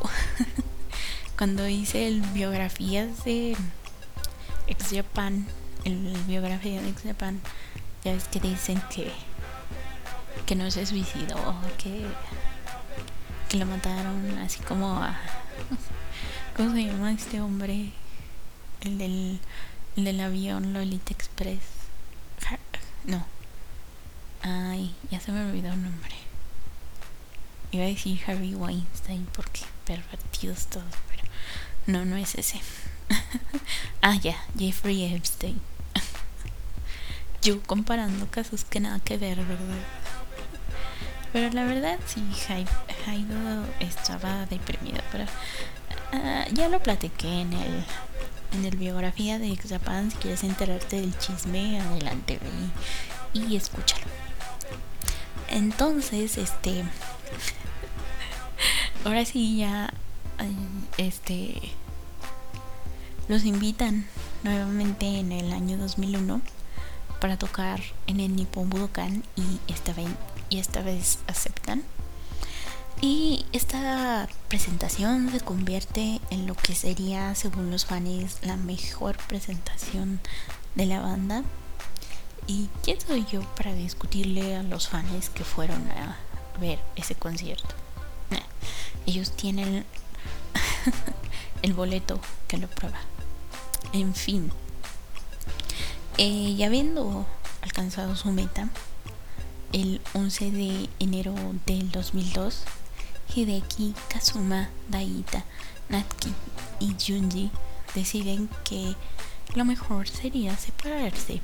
cuando 1.38 1.66
hice 1.66 2.06
el 2.06 2.20
biografías 2.20 3.24
de 3.24 3.56
Ex 4.66 4.90
Japan, 4.90 5.46
el, 5.84 6.14
biografía 6.26 6.82
de 6.82 6.90
Ex 6.90 7.04
Japan, 7.04 7.40
ya 8.04 8.12
ves 8.12 8.28
que 8.28 8.38
dicen 8.38 8.82
que, 8.94 9.10
que 10.44 10.54
no 10.56 10.70
se 10.70 10.84
suicidó, 10.84 11.54
que, 11.78 12.04
que 13.54 13.60
lo 13.60 13.66
mataron 13.66 14.36
así 14.38 14.58
como 14.64 14.96
a. 14.96 15.16
¿Cómo 16.56 16.72
se 16.72 16.86
llama 16.86 17.12
este 17.12 17.40
hombre? 17.40 17.92
El 18.80 18.98
del, 18.98 19.38
el 19.94 20.04
del 20.04 20.20
avión 20.20 20.72
Lolita 20.72 21.12
Express. 21.12 21.60
No, 23.04 23.24
Ay, 24.42 24.92
ya 25.08 25.20
se 25.20 25.30
me 25.30 25.44
olvidó 25.44 25.72
el 25.72 25.80
nombre. 25.80 26.14
Iba 27.70 27.84
a 27.84 27.86
decir 27.86 28.20
Harry 28.26 28.56
Weinstein 28.56 29.24
porque 29.26 29.60
pervertidos 29.86 30.66
todos, 30.66 30.92
pero 31.08 31.22
no, 31.86 32.04
no 32.04 32.16
es 32.16 32.34
ese. 32.34 32.60
ah, 34.02 34.16
ya, 34.16 34.36
Jeffrey 34.58 35.04
Epstein. 35.14 35.60
Yo 37.42 37.62
comparando 37.62 38.26
casos 38.26 38.64
que 38.64 38.80
nada 38.80 38.98
que 38.98 39.16
ver, 39.16 39.36
¿verdad? 39.44 39.84
Pero 41.32 41.54
la 41.54 41.64
verdad 41.64 42.00
sí, 42.06 42.20
Haido 43.06 43.64
estaba 43.80 44.46
deprimido, 44.46 44.98
pero 45.12 45.24
uh, 45.24 46.54
ya 46.54 46.68
lo 46.68 46.80
platiqué 46.80 47.40
en 47.40 47.52
el 47.52 47.84
en 48.54 48.64
el 48.64 48.76
biografía 48.76 49.38
de 49.38 49.56
Japan. 49.56 50.10
Si 50.10 50.16
quieres 50.18 50.44
enterarte 50.44 51.00
del 51.00 51.16
chisme, 51.18 51.80
adelante 51.80 52.38
y, 53.32 53.40
y 53.40 53.56
escúchalo. 53.56 54.04
Entonces, 55.48 56.38
este. 56.38 56.84
Ahora 59.04 59.24
sí 59.24 59.56
ya. 59.56 59.92
Este. 60.96 61.60
Los 63.28 63.44
invitan 63.44 64.06
nuevamente 64.42 65.06
en 65.06 65.32
el 65.32 65.52
año 65.52 65.78
2001 65.78 66.42
para 67.20 67.38
tocar 67.38 67.80
en 68.06 68.20
el 68.20 68.36
Nippon 68.36 68.68
Budokan 68.68 69.22
y 69.34 69.72
esta 69.72 69.94
vez, 69.94 70.08
y 70.50 70.58
esta 70.58 70.82
vez 70.82 71.18
aceptan. 71.26 71.82
Y 73.00 73.44
esta 73.52 74.28
presentación 74.48 75.30
se 75.30 75.40
convierte 75.40 76.20
en 76.30 76.46
lo 76.46 76.54
que 76.54 76.74
sería, 76.74 77.34
según 77.34 77.70
los 77.70 77.84
fans, 77.84 78.38
la 78.42 78.56
mejor 78.56 79.16
presentación 79.28 80.20
de 80.74 80.86
la 80.86 81.00
banda 81.00 81.44
¿Y 82.46 82.68
quién 82.82 83.00
soy 83.00 83.24
yo 83.30 83.40
para 83.56 83.72
discutirle 83.72 84.56
a 84.56 84.62
los 84.62 84.88
fans 84.88 85.30
que 85.30 85.44
fueron 85.44 85.88
a 85.90 86.16
ver 86.60 86.78
ese 86.96 87.14
concierto? 87.14 87.74
ellos 89.06 89.32
tienen 89.32 89.84
el 91.62 91.74
boleto 91.74 92.18
que 92.48 92.56
lo 92.56 92.68
prueba. 92.68 92.98
En 93.92 94.14
fin, 94.14 94.50
eh, 96.16 96.64
habiendo 96.64 97.26
alcanzado 97.60 98.16
su 98.16 98.32
meta, 98.32 98.70
el 99.74 100.00
11 100.14 100.50
de 100.52 100.88
enero 101.00 101.34
del 101.66 101.90
2002, 101.90 102.64
Hideki, 103.34 103.94
Kazuma, 104.08 104.68
Daita, 104.88 105.44
Natki 105.88 106.32
y 106.78 106.94
Junji 106.94 107.50
deciden 107.94 108.48
que 108.64 108.94
lo 109.54 109.64
mejor 109.64 110.08
sería 110.08 110.56
separarse 110.56 111.40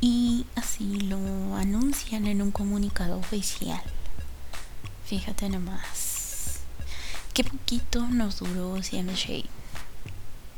y 0.00 0.46
así 0.54 1.00
lo 1.00 1.56
anuncian 1.56 2.26
en 2.26 2.42
un 2.42 2.50
comunicado 2.50 3.18
oficial. 3.18 3.82
Fíjate 5.06 5.48
nomás. 5.48 6.60
Qué 7.34 7.44
poquito 7.44 8.06
nos 8.06 8.38
duró 8.38 8.80
CM 8.82 9.14
Shade 9.14 9.46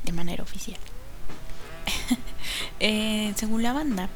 de 0.04 0.12
manera 0.12 0.42
oficial. 0.42 0.78
Eh, 2.80 3.32
según 3.36 3.64
la 3.64 3.72
banda, 3.72 4.08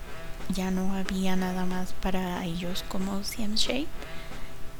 ya 0.49 0.71
no 0.71 0.95
había 0.95 1.35
nada 1.35 1.65
más 1.67 1.93
para 1.95 2.45
ellos 2.45 2.85
como 2.89 3.25
CM 3.25 3.57
Shade. 3.57 3.89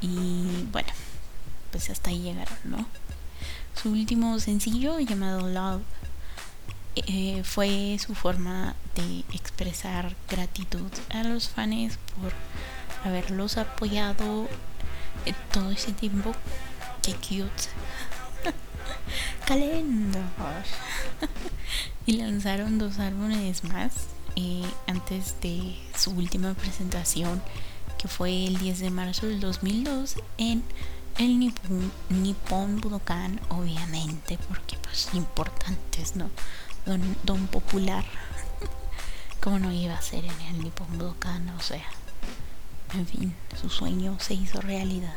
Y 0.01 0.69
bueno, 0.71 0.89
pues 1.73 1.91
hasta 1.91 2.11
ahí 2.11 2.21
llegaron, 2.21 2.59
¿no? 2.65 2.87
Su 3.75 3.91
último 3.91 4.39
sencillo 4.39 5.01
llamado 5.01 5.49
Love 5.49 5.83
eh, 6.95 7.43
fue 7.43 7.99
su 7.99 8.15
forma 8.15 8.77
de 8.95 9.21
expresar 9.35 10.15
gratitud 10.29 10.91
a 11.11 11.25
los 11.25 11.49
fans 11.49 11.99
por 12.21 12.33
haberlos 13.05 13.57
apoyado 13.57 14.47
todo 15.53 15.71
ese 15.71 15.93
tiempo. 15.93 16.33
Qué 17.03 17.15
cute. 17.15 17.69
Calendar. 19.47 20.23
y 22.07 22.13
lanzaron 22.13 22.79
dos 22.79 22.99
álbumes 22.99 23.65
más 23.65 23.93
eh, 24.37 24.65
antes 24.87 25.41
de 25.41 25.77
su 25.97 26.11
última 26.11 26.55
presentación, 26.55 27.43
que 27.99 28.09
fue 28.09 28.47
el 28.47 28.59
10 28.59 28.81
de 28.81 28.91
marzo 28.91 29.27
del 29.27 29.41
2002 29.41 30.17
en 30.39 30.63
el 31.19 31.39
Nippon, 32.11 32.81
Budokan, 32.81 33.41
obviamente, 33.49 34.39
porque 34.49 34.77
pues 34.83 35.09
importantes, 35.13 36.17
¿no? 36.17 36.31
Don, 37.25 37.47
popular. 37.49 38.05
¿Cómo 39.41 39.59
no 39.59 39.73
iba 39.73 39.95
a 39.95 40.03
ser 40.03 40.25
en 40.25 40.41
el 40.41 40.63
Nippon 40.63 40.99
Budokan? 40.99 41.49
O 41.51 41.61
sea, 41.61 41.85
en 42.95 43.07
fin, 43.07 43.35
su 43.61 43.69
sueño 43.69 44.19
se 44.21 44.35
hizo 44.35 44.61
realidad. 44.61 45.15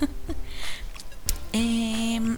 eh, 1.52 2.36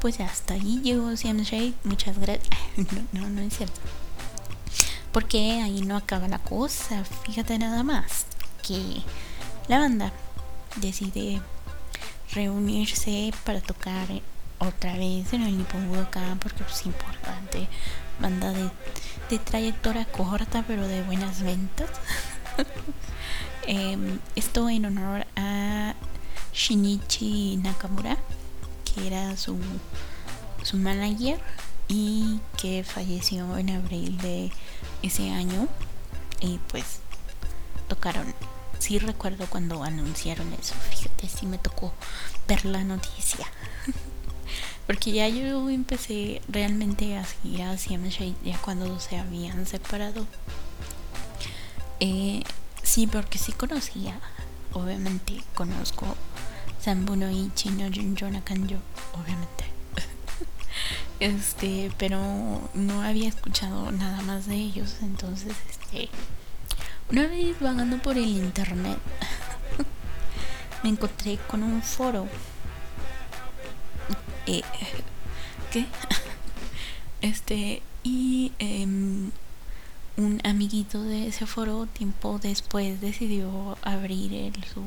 pues 0.00 0.20
hasta 0.20 0.54
ahí 0.54 0.80
llegó 0.82 1.16
Siam 1.16 1.38
Shade. 1.38 1.74
Muchas 1.84 2.18
gracias. 2.18 2.48
No, 3.12 3.22
no, 3.22 3.30
no 3.30 3.40
es 3.40 3.56
cierto. 3.56 3.80
Porque 5.12 5.60
ahí 5.62 5.82
no 5.82 5.96
acaba 5.96 6.28
la 6.28 6.38
cosa. 6.38 7.04
Fíjate 7.24 7.58
nada 7.58 7.82
más 7.82 8.26
que 8.62 9.02
la 9.66 9.78
banda 9.80 10.12
decide 10.76 11.40
reunirse 12.32 13.32
para 13.44 13.60
tocar 13.60 14.08
otra 14.58 14.94
vez 14.94 15.32
en 15.32 15.42
el 15.42 15.56
Nippon 15.56 15.88
Budokan 15.88 16.38
porque 16.38 16.64
es 16.64 16.86
importante. 16.86 17.68
Banda 18.20 18.52
de, 18.52 18.70
de 19.30 19.38
trayectoria 19.38 20.04
corta 20.04 20.64
pero 20.66 20.86
de 20.86 21.02
buenas 21.02 21.42
ventas. 21.42 21.90
eh, 23.66 23.96
esto 24.34 24.68
en 24.68 24.86
honor 24.86 25.26
a 25.36 25.94
Shinichi 26.52 27.56
Nakamura, 27.58 28.16
que 28.84 29.06
era 29.06 29.36
su, 29.36 29.56
su 30.62 30.76
manager 30.76 31.40
y 31.86 32.40
que 32.56 32.84
falleció 32.84 33.56
en 33.56 33.70
abril 33.70 34.18
de 34.18 34.50
ese 35.02 35.30
año. 35.30 35.68
Y 36.40 36.58
pues 36.68 37.00
tocaron. 37.88 38.34
Sí 38.78 38.98
recuerdo 38.98 39.46
cuando 39.48 39.82
anunciaron 39.82 40.52
eso. 40.52 40.74
Fíjate, 40.90 41.28
sí 41.28 41.46
me 41.46 41.58
tocó 41.58 41.92
ver 42.46 42.64
la 42.64 42.84
noticia. 42.84 43.46
Porque 44.86 45.12
ya 45.12 45.28
yo 45.28 45.68
empecé 45.68 46.40
realmente 46.48 47.16
a 47.18 47.24
seguir 47.24 47.62
a 47.62 47.76
CM 47.76 48.08
ya 48.10 48.58
cuando 48.58 48.98
se 49.00 49.18
habían 49.18 49.66
separado. 49.66 50.26
Eh, 52.00 52.42
sí, 52.82 53.06
porque 53.06 53.36
sí 53.36 53.52
conocía. 53.52 54.18
Obviamente 54.72 55.42
conozco 55.54 56.06
Sambuno 56.80 57.30
y 57.30 57.50
Chino 57.54 57.90
Jonakan 57.90 58.66
yo, 58.66 58.78
obviamente. 59.12 59.64
este, 61.20 61.92
pero 61.98 62.18
no 62.72 63.02
había 63.02 63.28
escuchado 63.28 63.90
nada 63.90 64.22
más 64.22 64.46
de 64.46 64.54
ellos, 64.54 64.96
entonces 65.02 65.52
este 65.68 66.08
una 67.10 67.26
vez 67.26 67.58
vagando 67.60 67.98
por 67.98 68.18
el 68.18 68.28
internet 68.28 68.98
me 70.82 70.90
encontré 70.90 71.38
con 71.48 71.62
un 71.62 71.82
foro 71.82 72.26
eh, 74.46 74.62
¿qué? 75.72 75.86
este 77.22 77.82
y 78.02 78.52
em, 78.58 79.30
un 80.16 80.40
amiguito 80.44 81.02
de 81.02 81.28
ese 81.28 81.46
foro 81.46 81.86
tiempo 81.86 82.38
después 82.42 83.00
decidió 83.00 83.78
abrir 83.82 84.34
el 84.34 84.64
su 84.64 84.82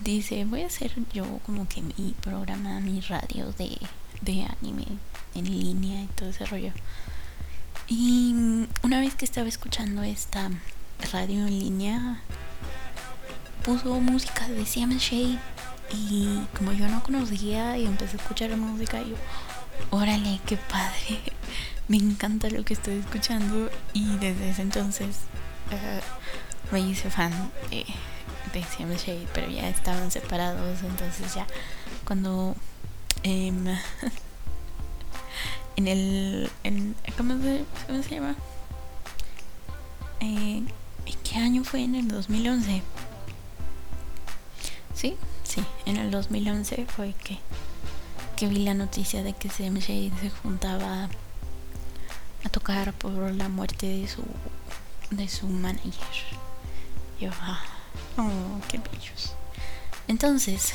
dice 0.00 0.44
voy 0.46 0.62
a 0.62 0.66
hacer 0.66 0.92
yo 1.12 1.40
como 1.44 1.68
que 1.68 1.82
mi 1.82 2.14
programa 2.22 2.80
mi 2.80 3.00
radio 3.00 3.52
de, 3.52 3.78
de 4.22 4.46
anime 4.60 4.86
en 5.34 5.44
línea 5.44 6.02
y 6.02 6.06
todo 6.06 6.30
ese 6.30 6.46
rollo 6.46 6.72
y 7.88 8.34
una 8.82 9.00
vez 9.00 9.14
que 9.14 9.24
estaba 9.24 9.48
escuchando 9.48 10.02
esta 10.02 10.50
radio 11.12 11.46
en 11.46 11.58
línea 11.58 12.20
puso 13.64 14.00
música 14.00 14.48
de 14.48 14.64
Siam 14.66 14.96
Shade 14.96 15.38
y 15.92 16.40
como 16.56 16.72
yo 16.72 16.88
no 16.88 17.02
conocía 17.02 17.76
y 17.76 17.86
empecé 17.86 18.16
a 18.16 18.20
escuchar 18.20 18.56
música 18.56 19.02
yo 19.02 19.16
órale 19.90 20.40
qué 20.46 20.56
padre 20.56 21.20
me 21.88 21.96
encanta 21.96 22.48
lo 22.50 22.64
que 22.64 22.74
estoy 22.74 22.98
escuchando 22.98 23.70
y 23.92 24.16
desde 24.16 24.50
ese 24.50 24.62
entonces 24.62 25.16
uh, 25.70 26.72
me 26.72 26.80
hice 26.80 27.10
fan 27.10 27.32
de 27.70 27.84
de 28.54 28.96
Shade, 28.96 29.26
pero 29.32 29.50
ya 29.50 29.68
estaban 29.68 30.10
separados, 30.10 30.80
entonces 30.82 31.34
ya 31.34 31.46
cuando 32.04 32.54
em, 33.22 33.64
en 35.76 35.88
el 35.88 36.50
en, 36.62 36.94
¿cómo, 37.16 37.40
se, 37.42 37.64
¿cómo 37.86 38.02
se 38.02 38.14
llama? 38.14 38.36
Eh, 40.20 40.62
¿En 41.06 41.18
qué 41.22 41.36
año 41.36 41.64
fue? 41.64 41.82
En 41.84 41.94
el 41.94 42.08
2011. 42.08 42.82
¿Sí? 44.94 45.16
Sí, 45.42 45.64
en 45.86 45.96
el 45.96 46.10
2011 46.10 46.86
fue 46.86 47.14
que, 47.24 47.38
que 48.36 48.48
vi 48.48 48.58
la 48.58 48.74
noticia 48.74 49.22
de 49.22 49.32
que 49.32 49.48
Shade 49.48 50.12
se 50.20 50.30
juntaba 50.30 51.08
a 52.44 52.48
tocar 52.48 52.92
por 52.92 53.32
la 53.32 53.48
muerte 53.48 53.86
de 53.86 54.08
su 54.08 54.22
de 55.10 55.28
su 55.28 55.46
manager. 55.46 55.92
Yo, 57.20 57.30
ah, 57.40 57.62
Oh, 58.16 58.60
qué 58.68 58.78
bellos. 58.78 59.34
Entonces, 60.06 60.72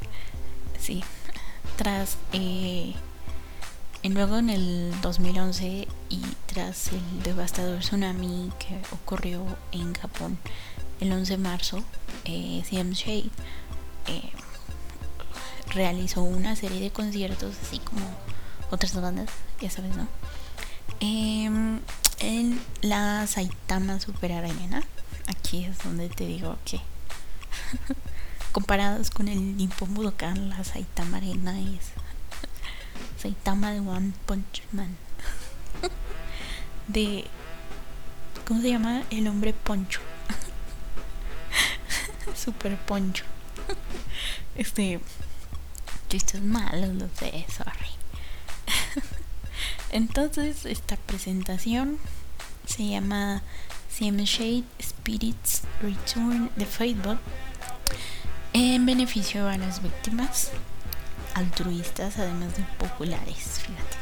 sí, 0.78 1.02
tras 1.76 2.16
eh, 2.32 2.94
luego 4.08 4.38
en 4.38 4.50
el 4.50 4.92
2011 5.00 5.86
y 6.08 6.20
tras 6.46 6.88
el 6.88 7.22
devastador 7.22 7.78
tsunami 7.80 8.50
que 8.58 8.80
ocurrió 8.92 9.44
en 9.70 9.94
Japón 9.94 10.38
el 11.00 11.12
11 11.12 11.32
de 11.32 11.38
marzo, 11.38 11.84
eh, 12.24 12.62
CM 12.68 12.92
Shade 12.94 13.30
eh, 14.06 14.30
realizó 15.74 16.22
una 16.22 16.56
serie 16.56 16.80
de 16.80 16.90
conciertos, 16.90 17.56
así 17.62 17.78
como 17.78 18.04
otras 18.70 18.94
bandas, 19.00 19.30
ya 19.60 19.70
sabes, 19.70 19.96
¿no? 19.96 20.08
Em, 21.00 21.80
en 22.20 22.60
la 22.82 23.26
Saitama 23.26 23.98
Super 24.00 24.32
Arena 24.32 24.82
aquí 25.26 25.64
es 25.64 25.78
donde 25.82 26.08
te 26.08 26.26
digo 26.26 26.56
que 26.64 26.80
comparados 28.52 29.10
con 29.10 29.28
el 29.28 29.56
Nippon 29.56 29.94
Budokan, 29.94 30.50
la 30.50 30.62
Saitama 30.62 31.16
Arena 31.18 31.58
es 31.60 31.90
Saitama 33.22 33.70
de 33.70 33.78
One 33.78 34.12
Punch 34.26 34.64
Man. 34.72 34.96
de 36.88 37.24
¿cómo 38.48 38.60
se 38.60 38.70
llama? 38.70 39.04
El 39.10 39.28
hombre 39.28 39.52
poncho. 39.52 40.00
Super 42.34 42.76
poncho. 42.78 43.24
este 44.56 45.00
chistes 46.08 46.42
malos, 46.42 46.94
lo 46.96 47.08
sé, 47.16 47.46
sorry. 47.48 47.92
Entonces, 49.90 50.66
esta 50.66 50.96
presentación 50.96 51.98
se 52.66 52.88
llama 52.88 53.42
CM 53.88 54.24
Shade 54.24 54.64
Spirits 54.82 55.62
Return 55.80 56.50
de 56.56 56.66
Facebook 56.66 57.18
en 58.52 58.84
beneficio 58.84 59.48
a 59.48 59.56
las 59.58 59.80
víctimas 59.80 60.50
altruistas, 61.34 62.18
además 62.18 62.56
de 62.56 62.64
populares. 62.78 63.60
Fíjate. 63.60 63.96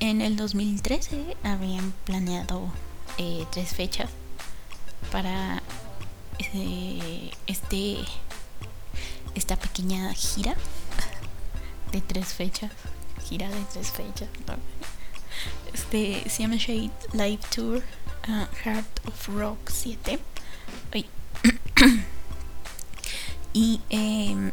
En 0.00 0.20
el 0.20 0.36
2013 0.36 1.36
habían 1.42 1.92
planeado 2.04 2.70
eh, 3.18 3.46
tres 3.50 3.70
fechas 3.70 4.10
para 5.10 5.62
eh, 6.52 7.30
este 7.46 7.98
esta 9.34 9.56
pequeña 9.56 10.12
gira 10.14 10.54
de 11.92 12.00
tres 12.00 12.34
fechas 12.34 12.70
gira 13.28 13.48
de 13.48 13.62
tres 13.72 13.90
fechas 13.90 14.28
este 15.72 16.28
se 16.28 16.46
Shade 16.46 16.90
Live 17.12 17.42
Tour 17.54 17.82
Heart 18.26 19.06
of 19.06 19.28
Rock 19.28 19.70
7. 19.70 20.18
y 23.52 23.80
em, 23.90 24.52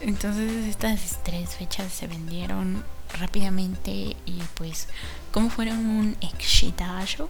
entonces 0.00 0.66
estas 0.66 1.22
tres 1.22 1.50
fechas 1.50 1.92
se 1.92 2.06
vendieron 2.06 2.84
rápidamente 3.18 4.16
y 4.26 4.42
pues 4.54 4.88
como 5.32 5.50
fueron 5.50 5.78
un 5.78 6.16
exitazo 6.20 7.28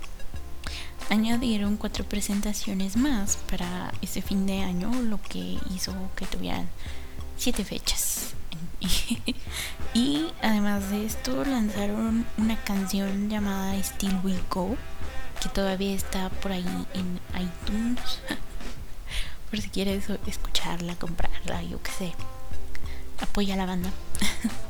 añadieron 1.10 1.76
cuatro 1.76 2.04
presentaciones 2.04 2.96
más 2.96 3.36
para 3.50 3.92
ese 4.02 4.20
fin 4.22 4.46
de 4.46 4.62
año 4.62 4.92
lo 5.02 5.20
que 5.22 5.58
hizo 5.74 5.94
que 6.16 6.26
tuvieran 6.26 6.68
siete 7.36 7.64
fechas 7.64 8.34
Y, 9.94 10.32
además 10.42 10.90
de 10.90 11.06
esto 11.06 11.44
lanzaron 11.44 12.26
una 12.36 12.56
canción 12.62 13.28
llamada 13.28 13.74
Still 13.82 14.20
We 14.22 14.34
Go, 14.50 14.76
que 15.40 15.48
todavía 15.48 15.94
está 15.94 16.28
por 16.28 16.52
ahí 16.52 16.86
en 16.94 17.20
iTunes. 17.40 18.20
por 19.50 19.60
si 19.60 19.68
quieres 19.70 20.04
escucharla, 20.26 20.94
comprarla, 20.96 21.62
yo 21.62 21.82
qué 21.82 21.90
sé. 21.90 22.12
Apoya 23.20 23.54
a 23.54 23.56
la 23.56 23.66
banda. 23.66 23.90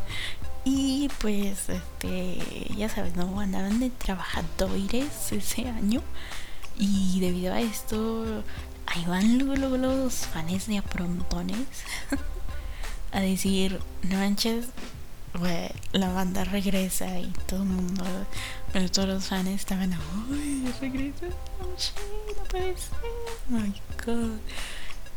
y 0.64 1.08
pues, 1.20 1.68
este, 1.68 2.38
ya 2.76 2.88
sabes, 2.88 3.16
¿no? 3.16 3.40
Andaban 3.40 3.80
de 3.80 3.90
trabajadores 3.90 5.32
ese 5.32 5.68
año. 5.68 6.02
Y 6.78 7.20
debido 7.20 7.52
a 7.52 7.60
esto, 7.60 8.44
ahí 8.86 9.04
van 9.06 9.38
luego, 9.38 9.76
los 9.76 10.14
fans 10.14 10.66
de 10.66 10.78
aprontones 10.78 11.66
a 13.12 13.20
decir, 13.20 13.80
no 14.02 14.18
manches, 14.18 14.66
la 15.92 16.12
banda 16.12 16.44
regresa 16.44 17.18
y 17.18 17.32
todo 17.46 17.62
el 17.62 17.68
mundo, 17.68 18.04
pero 18.72 18.90
todos 18.90 19.08
los 19.08 19.24
fans 19.26 19.48
estaban, 19.48 19.92
¡ay, 19.92 20.72
regresa! 20.80 21.26
No, 21.26 22.44
puede 22.48 22.76
ser, 22.76 22.98
oh 23.48 23.50
my 23.50 23.74
god. 24.04 24.38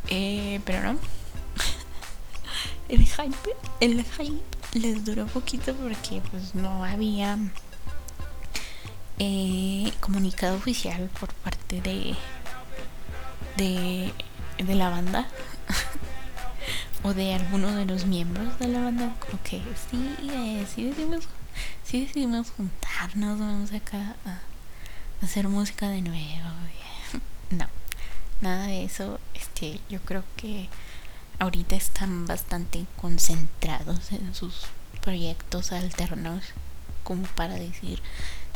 Eh, 0.08 0.60
pero 0.64 0.92
no, 0.92 0.98
el 2.88 3.06
hype, 3.06 3.56
el 3.80 4.04
hype 4.04 4.78
les 4.78 5.04
duró 5.04 5.26
poquito 5.26 5.74
porque 5.74 6.22
pues 6.30 6.54
no 6.54 6.84
había 6.84 7.38
eh, 9.18 9.92
comunicado 10.00 10.56
oficial 10.56 11.08
por 11.20 11.32
parte 11.34 11.80
de 11.80 12.16
de, 13.56 14.12
de 14.58 14.74
la 14.74 14.88
banda 14.88 15.28
o 17.02 17.12
de 17.12 17.34
alguno 17.34 17.74
de 17.76 17.84
los 17.84 18.06
miembros 18.06 18.58
de 18.58 18.68
la 18.68 18.80
banda 18.80 19.14
como 19.20 19.42
que 19.42 19.60
sí, 19.90 20.16
eh, 20.30 20.66
sí 20.72 20.84
decidimos 20.84 21.28
sí 21.84 22.06
decidimos 22.06 22.50
juntarnos 22.50 23.38
vamos 23.38 23.72
acá 23.72 24.16
a 24.24 24.40
hacer 25.24 25.48
música 25.48 25.88
de 25.88 26.00
nuevo 26.00 26.48
no 27.50 27.66
nada 28.40 28.66
de 28.66 28.84
eso 28.84 29.20
este 29.34 29.80
yo 29.90 30.00
creo 30.00 30.24
que 30.36 30.68
ahorita 31.42 31.74
están 31.74 32.24
bastante 32.26 32.86
concentrados 33.00 34.12
en 34.12 34.32
sus 34.32 34.66
proyectos 35.00 35.72
alternos 35.72 36.44
como 37.02 37.24
para 37.24 37.54
decir 37.54 38.00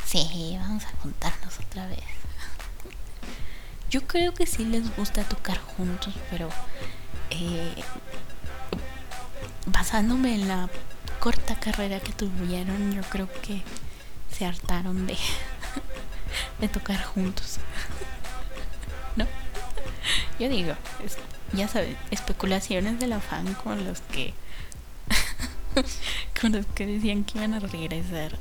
sí 0.04 0.56
vamos 0.60 0.84
a 0.84 0.92
juntarnos 1.02 1.58
otra 1.58 1.86
vez 1.88 2.04
yo 3.90 4.06
creo 4.06 4.34
que 4.34 4.46
sí 4.46 4.64
les 4.64 4.94
gusta 4.96 5.24
tocar 5.24 5.58
juntos 5.58 6.14
pero 6.30 6.48
eh, 7.30 7.74
basándome 9.66 10.36
en 10.36 10.46
la 10.46 10.70
corta 11.18 11.56
carrera 11.56 11.98
que 11.98 12.12
tuvieron, 12.12 12.94
yo 12.94 13.02
creo 13.02 13.28
que 13.42 13.62
se 14.30 14.46
hartaron 14.46 15.06
de, 15.06 15.16
de 16.60 16.68
tocar 16.68 17.02
juntos. 17.02 17.58
¿No? 19.16 19.26
Yo 20.38 20.48
digo, 20.48 20.74
ya 21.52 21.68
sabes, 21.68 21.96
especulaciones 22.10 22.98
de 23.00 23.06
la 23.06 23.20
fan 23.20 23.54
con 23.54 23.84
los 23.84 24.00
que 24.00 24.34
con 26.40 26.52
los 26.52 26.66
que 26.66 26.86
decían 26.86 27.24
que 27.24 27.38
iban 27.38 27.54
a 27.54 27.60
regresar. 27.60 28.38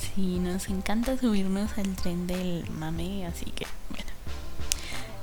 Sí, 0.00 0.38
nos 0.38 0.68
encanta 0.68 1.16
subirnos 1.18 1.76
al 1.78 1.94
tren 1.96 2.26
del 2.26 2.68
mame, 2.70 3.26
así 3.26 3.46
que 3.46 3.66
bueno. 3.90 4.10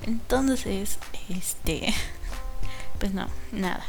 Entonces, 0.03 0.99
este 1.29 1.93
pues 2.99 3.13
no, 3.13 3.27
nada. 3.51 3.85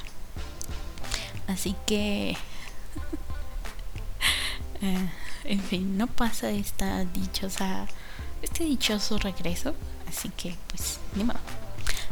Así 1.46 1.74
que... 1.86 2.36
Eh, 4.80 5.08
en 5.42 5.60
fin, 5.60 5.98
no 5.98 6.06
pasa 6.06 6.50
esta 6.50 7.04
dichosa, 7.04 7.88
este 8.42 8.62
dichoso 8.62 9.18
regreso. 9.18 9.74
Así 10.08 10.28
que, 10.28 10.54
pues, 10.68 11.00
ni 11.16 11.24
modo. 11.24 11.40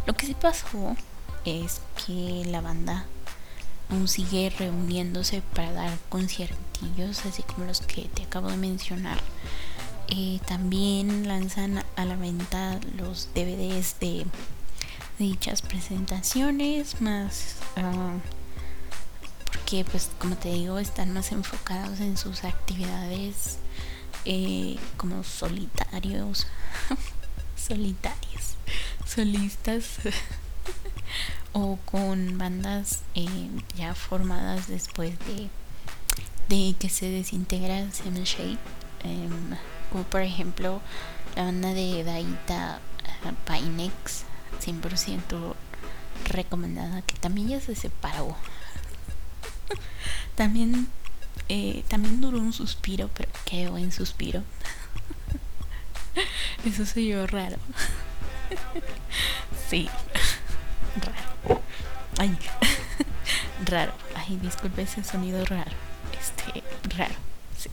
Lo 0.07 0.14
que 0.14 0.27
sí 0.27 0.35
pasó 0.35 0.97
es 1.45 1.81
que 2.07 2.45
la 2.47 2.61
banda 2.61 3.07
aún 3.90 4.09
sigue 4.09 4.51
reuniéndose 4.51 5.42
para 5.55 5.73
dar 5.73 5.99
conciertillos, 6.09 7.25
así 7.27 7.42
como 7.42 7.66
los 7.66 7.81
que 7.81 8.03
te 8.03 8.23
acabo 8.23 8.49
de 8.49 8.57
mencionar. 8.57 9.19
Eh, 10.09 10.40
también 10.47 11.27
lanzan 11.27 11.83
a 11.97 12.05
la 12.05 12.14
venta 12.14 12.79
los 12.97 13.29
DVDs 13.35 13.99
de 13.99 14.25
dichas 15.19 15.62
presentaciones 15.62 17.01
más 17.01 17.57
uh, 17.77 18.21
porque 19.47 19.85
pues 19.85 20.11
como 20.19 20.37
te 20.37 20.53
digo 20.53 20.79
están 20.79 21.12
más 21.12 21.33
enfocados 21.33 21.99
en 22.01 22.16
sus 22.16 22.45
actividades 22.45 23.59
eh, 24.27 24.77
como 24.97 25.25
solitarios 25.25 26.47
solitarios 27.57 28.26
solistas 29.07 29.99
o 31.53 31.79
con 31.85 32.38
bandas 32.38 33.03
eh, 33.14 33.49
ya 33.77 33.95
formadas 33.95 34.69
después 34.69 35.19
de 35.21 35.49
de 36.49 36.77
que 36.79 36.88
se 36.88 37.11
desintegra 37.11 37.90
Seven 37.90 38.23
Shade 38.23 38.59
em, 39.03 39.57
como 39.90 40.05
por 40.05 40.23
ejemplo 40.23 40.81
la 41.35 41.45
banda 41.45 41.75
de 41.75 42.05
Daita 42.05 42.81
uh, 43.25 43.51
Pinex 43.51 44.25
100% 44.64 45.55
recomendada 46.29 47.03
que 47.03 47.16
también 47.16 47.49
ya 47.49 47.61
se 47.61 47.75
separó 47.75 48.37
también, 50.35 50.88
eh, 51.49 51.85
también 51.88 52.21
duró 52.21 52.38
un 52.38 52.53
suspiro, 52.53 53.11
pero 53.14 53.31
qué 53.45 53.69
buen 53.69 53.92
suspiro. 53.92 54.42
Eso 56.64 56.87
se 56.87 57.01
oyó 57.01 57.27
raro. 57.27 57.57
Sí, 59.69 59.89
raro. 61.01 61.61
Ay, 62.19 62.37
raro. 63.67 63.93
Ay, 64.15 64.39
disculpe 64.41 64.83
ese 64.83 65.03
sonido 65.03 65.45
raro. 65.45 65.71
Este, 66.19 66.63
raro, 66.97 67.15
sí. 67.59 67.71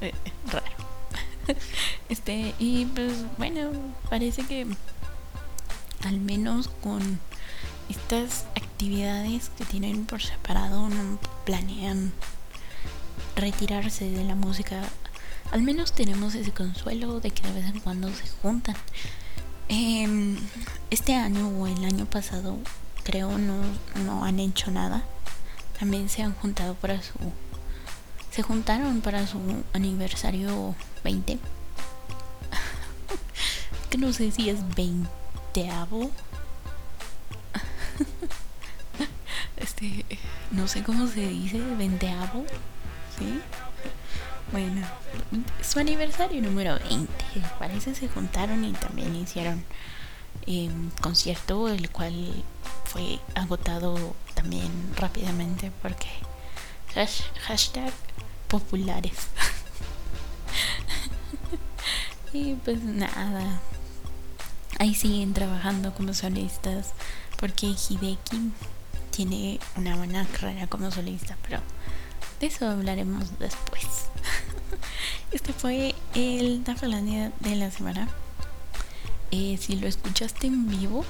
Eh, 0.00 0.14
raro. 0.50 0.66
Este, 2.08 2.54
y 2.58 2.86
pues 2.86 3.24
bueno, 3.36 3.70
parece 4.08 4.46
que 4.46 4.66
al 6.04 6.20
menos 6.20 6.68
con 6.82 7.20
estas 7.88 8.46
actividades 8.56 9.50
que 9.56 9.64
tienen 9.64 10.06
por 10.06 10.22
separado 10.22 10.88
no 10.88 11.18
planean 11.44 12.12
retirarse 13.36 14.10
de 14.10 14.24
la 14.24 14.34
música. 14.34 14.82
Al 15.54 15.62
menos 15.62 15.92
tenemos 15.92 16.34
ese 16.34 16.50
consuelo 16.50 17.20
de 17.20 17.30
que 17.30 17.46
de 17.46 17.52
vez 17.52 17.66
en 17.66 17.78
cuando 17.78 18.08
se 18.08 18.26
juntan. 18.42 18.74
Em, 19.68 20.36
este 20.90 21.14
año 21.14 21.46
o 21.46 21.68
el 21.68 21.84
año 21.84 22.06
pasado 22.06 22.58
creo 23.04 23.38
no, 23.38 23.62
no 24.04 24.24
han 24.24 24.40
hecho 24.40 24.72
nada. 24.72 25.04
También 25.78 26.08
se 26.08 26.24
han 26.24 26.34
juntado 26.34 26.74
para 26.74 27.00
su... 27.00 27.14
Se 28.32 28.42
juntaron 28.42 29.00
para 29.00 29.28
su 29.28 29.38
aniversario 29.72 30.74
20. 31.04 31.38
que 33.90 33.96
no 33.96 34.12
sé 34.12 34.32
si 34.32 34.50
es 34.50 34.58
20 34.74 35.08
este, 39.56 40.04
no 40.50 40.66
sé 40.66 40.82
cómo 40.82 41.06
se 41.06 41.28
dice, 41.28 41.60
veinteavo, 41.78 42.44
¿sí? 43.16 43.40
Bueno, 44.54 44.86
su 45.68 45.80
aniversario 45.80 46.40
número 46.40 46.78
20, 46.88 47.12
parece 47.58 47.92
se 47.92 48.06
juntaron 48.06 48.64
y 48.64 48.72
también 48.72 49.16
hicieron 49.16 49.64
eh, 50.46 50.70
concierto, 51.00 51.66
el 51.66 51.90
cual 51.90 52.14
fue 52.84 53.18
agotado 53.34 54.14
también 54.34 54.70
rápidamente 54.96 55.72
porque 55.82 56.06
hashtag 57.48 57.92
populares. 58.46 59.26
y 62.32 62.54
pues 62.54 62.80
nada, 62.80 63.58
ahí 64.78 64.94
siguen 64.94 65.34
trabajando 65.34 65.92
como 65.94 66.14
solistas 66.14 66.92
porque 67.40 67.66
Hideki 67.66 68.52
tiene 69.10 69.58
una 69.74 69.96
buena 69.96 70.24
carrera 70.28 70.68
como 70.68 70.92
solista, 70.92 71.36
pero 71.42 71.58
de 72.38 72.46
eso 72.46 72.68
hablaremos 72.68 73.36
después. 73.40 74.14
Este 75.34 75.52
fue 75.52 75.96
el 76.14 76.62
Tafalandia 76.62 77.32
de 77.40 77.56
la 77.56 77.68
semana. 77.72 78.08
Eh, 79.32 79.58
si 79.60 79.74
lo 79.74 79.88
escuchaste 79.88 80.46
en 80.46 80.68
vivo, 80.68 81.04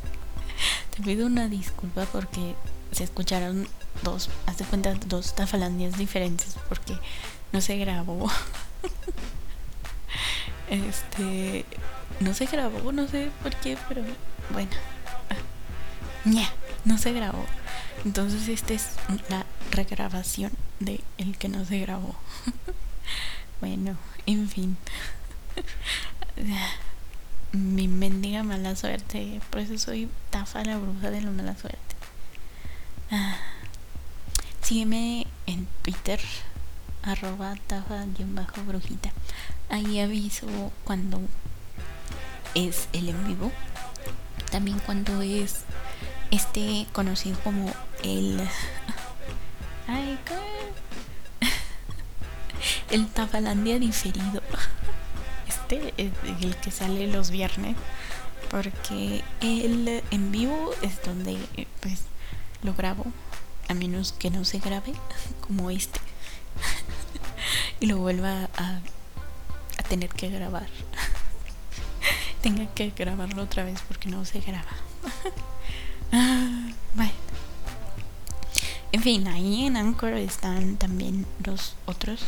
te 0.94 1.02
pido 1.02 1.26
una 1.26 1.48
disculpa 1.48 2.04
porque 2.12 2.54
se 2.92 3.04
escucharon 3.04 3.66
dos, 4.02 4.28
hace 4.44 4.64
cuenta, 4.64 4.92
dos 5.06 5.34
Tafalandias 5.34 5.96
diferentes 5.96 6.54
porque 6.68 6.98
no 7.52 7.62
se 7.62 7.78
grabó. 7.78 8.30
Este, 10.68 11.64
no 12.20 12.32
se 12.32 12.46
grabó, 12.46 12.92
no 12.92 13.08
sé 13.08 13.30
por 13.42 13.56
qué, 13.56 13.76
pero 13.88 14.02
bueno. 14.52 14.70
no 16.84 16.96
se 16.96 17.12
grabó. 17.12 17.44
Entonces 18.04 18.46
esta 18.48 18.74
es 18.74 18.90
la 19.28 19.46
regrabación 19.72 20.52
de 20.78 21.00
el 21.18 21.38
que 21.38 21.48
no 21.48 21.64
se 21.64 21.80
grabó. 21.80 22.14
bueno, 23.60 23.96
en 24.26 24.48
fin. 24.48 24.76
Mi 27.52 27.88
mendiga 27.88 28.42
mala 28.42 28.76
suerte. 28.76 29.40
Por 29.50 29.60
eso 29.60 29.76
soy 29.78 30.08
Tafa 30.30 30.64
la 30.64 30.78
bruja 30.78 31.10
de 31.10 31.20
la 31.20 31.30
mala 31.30 31.56
suerte. 31.56 31.78
Ah. 33.10 33.36
Sígueme 34.62 35.26
en 35.46 35.66
Twitter 35.82 36.20
arroba 37.02 37.56
tafa-brujita. 37.66 39.10
Ahí 39.68 40.00
aviso 40.00 40.46
cuando 40.84 41.20
es 42.54 42.88
el 42.92 43.08
en 43.08 43.26
vivo. 43.26 43.50
También 44.50 44.78
cuando 44.80 45.22
es 45.22 45.64
este 46.30 46.86
conocido 46.92 47.38
como 47.40 47.72
el... 48.04 48.40
el 52.90 53.08
Tafalandia 53.08 53.78
diferido. 53.78 54.42
Este 55.48 55.94
es 55.96 56.12
el 56.42 56.56
que 56.56 56.70
sale 56.70 57.06
los 57.06 57.30
viernes. 57.30 57.76
Porque 58.50 59.22
el 59.40 60.02
en 60.10 60.32
vivo 60.32 60.72
es 60.82 61.02
donde 61.04 61.38
pues 61.80 62.02
lo 62.62 62.74
grabo. 62.74 63.04
A 63.68 63.74
menos 63.74 64.12
que 64.12 64.30
no 64.30 64.44
se 64.44 64.58
grabe 64.58 64.94
como 65.46 65.70
este. 65.70 66.00
y 67.80 67.86
lo 67.86 67.98
vuelva 67.98 68.48
a, 68.56 68.80
tener 69.88 70.10
que 70.10 70.28
grabar. 70.28 70.68
Tenga 72.42 72.66
que 72.74 72.90
grabarlo 72.90 73.42
otra 73.42 73.64
vez 73.64 73.80
porque 73.88 74.08
no 74.08 74.24
se 74.24 74.40
graba. 74.40 74.70
bueno. 76.94 77.12
En 78.92 79.02
fin, 79.02 79.26
ahí 79.28 79.66
en 79.66 79.76
Anchor 79.76 80.14
están 80.14 80.76
también 80.76 81.26
los 81.44 81.74
otros. 81.86 82.22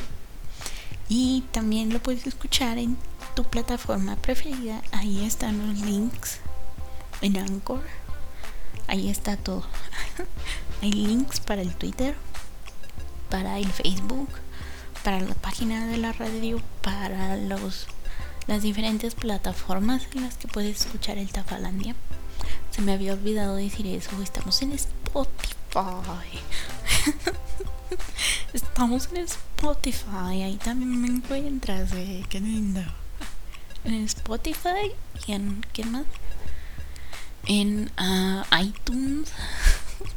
Y 1.15 1.43
también 1.53 1.93
lo 1.93 2.03
puedes 2.03 2.27
escuchar 2.27 2.79
en 2.79 2.97
tu 3.37 3.45
plataforma 3.45 4.17
preferida. 4.17 4.81
Ahí 4.93 5.27
están 5.27 5.59
los 5.59 5.79
links 5.85 6.39
en 7.21 7.37
Anchor. 7.37 7.83
Ahí 8.87 9.11
está 9.11 9.37
todo. 9.37 9.63
Hay 10.81 10.91
links 10.91 11.39
para 11.41 11.61
el 11.61 11.75
Twitter, 11.75 12.15
para 13.29 13.59
el 13.59 13.71
Facebook, 13.71 14.31
para 15.05 15.21
la 15.21 15.35
página 15.35 15.87
de 15.87 15.99
la 15.99 16.13
radio, 16.13 16.63
para 16.81 17.37
los 17.37 17.89
las 18.47 18.63
diferentes 18.63 19.15
plataformas 19.15 20.09
en 20.15 20.23
las 20.23 20.39
que 20.39 20.49
puedes 20.49 20.81
escuchar 20.87 21.19
el 21.19 21.31
Tafalandia. 21.31 21.95
Se 22.71 22.81
me 22.81 22.95
había 22.95 23.13
olvidado 23.13 23.57
decir 23.57 23.87
eso. 23.87 24.11
Estamos 24.23 24.63
en 24.63 24.73
Spotify. 24.73 26.41
Estamos 28.53 29.09
en 29.13 29.25
Spotify. 29.25 30.43
Ahí 30.43 30.57
también 30.63 31.01
me 31.01 31.09
encuentras, 31.09 31.93
eh. 31.93 32.25
Qué 32.29 32.41
lindo. 32.41 32.83
En 33.85 34.05
Spotify 34.05 34.93
y 35.27 35.33
en. 35.33 35.65
¿Qué 35.73 35.85
más? 35.85 36.05
En 37.47 37.91
uh, 37.99 38.43
iTunes. 38.61 39.33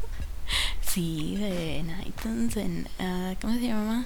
sí, 0.82 1.38
en 1.40 1.90
iTunes. 2.06 2.58
En. 2.58 2.88
Uh, 3.00 3.36
¿Cómo 3.42 3.54
se 3.54 3.68
llama? 3.68 4.06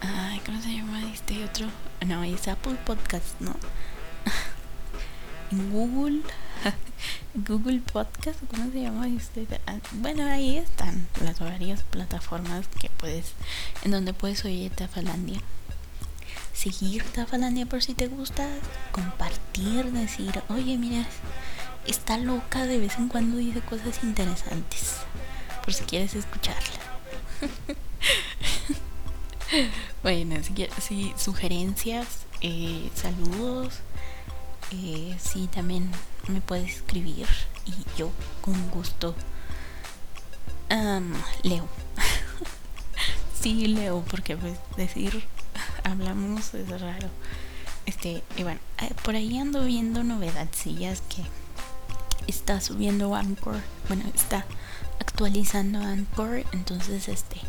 Ay, 0.00 0.40
¿cómo 0.44 0.60
se 0.60 0.72
llama 0.72 1.12
este 1.12 1.44
otro? 1.44 1.68
No, 2.06 2.22
es 2.22 2.46
Apple 2.48 2.76
Podcast, 2.84 3.40
¿no? 3.40 3.56
en 5.50 5.72
Google. 5.72 6.22
Google 7.34 7.80
Podcast, 7.80 8.40
¿cómo 8.50 8.70
se 8.70 8.82
llama? 8.82 9.08
Este? 9.08 9.46
Ah, 9.66 9.78
bueno, 9.92 10.26
ahí 10.26 10.56
están 10.56 11.06
las 11.22 11.40
varias 11.40 11.82
plataformas 11.82 12.66
que 12.80 12.90
puedes, 12.90 13.32
en 13.84 13.90
donde 13.90 14.12
puedes 14.12 14.44
oír 14.44 14.70
Tafalandia. 14.72 15.40
Seguir 16.52 17.04
Tafalandia 17.04 17.66
por 17.66 17.82
si 17.82 17.94
te 17.94 18.08
gusta, 18.08 18.48
compartir, 18.92 19.92
decir, 19.92 20.42
oye, 20.48 20.78
mira, 20.78 21.06
está 21.86 22.18
loca, 22.18 22.66
de 22.66 22.78
vez 22.78 22.96
en 22.96 23.08
cuando 23.08 23.36
dice 23.36 23.60
cosas 23.60 24.02
interesantes, 24.02 24.96
por 25.64 25.74
si 25.74 25.84
quieres 25.84 26.14
escucharla. 26.14 26.80
bueno, 30.02 30.36
si, 30.80 31.12
sugerencias, 31.16 32.06
eh, 32.40 32.90
saludos, 32.94 33.80
eh, 34.72 35.16
sí, 35.22 35.48
también 35.52 35.90
me 36.28 36.40
puedes 36.40 36.76
escribir 36.76 37.26
y 37.66 37.98
yo 37.98 38.10
con 38.40 38.70
gusto 38.70 39.14
leo. 41.42 41.66
sí, 43.40 43.66
leo, 43.68 44.04
porque 44.10 44.36
pues 44.36 44.58
decir 44.76 45.24
hablamos 45.84 46.54
es 46.54 46.68
raro. 46.80 47.08
Este, 47.86 48.22
y 48.36 48.42
bueno, 48.42 48.60
eh, 48.82 48.92
por 49.04 49.14
ahí 49.14 49.38
ando 49.38 49.64
viendo 49.64 50.02
novedadcillas 50.02 51.02
que 51.02 51.22
está 52.26 52.60
subiendo 52.60 53.14
Anchor. 53.14 53.60
Bueno, 53.88 54.04
está 54.14 54.44
actualizando 55.00 55.78
Anchor. 55.78 56.44
Entonces, 56.52 57.08
este, 57.08 57.40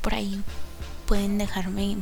por 0.00 0.14
ahí 0.14 0.42
pueden 1.06 1.36
dejarme 1.38 1.98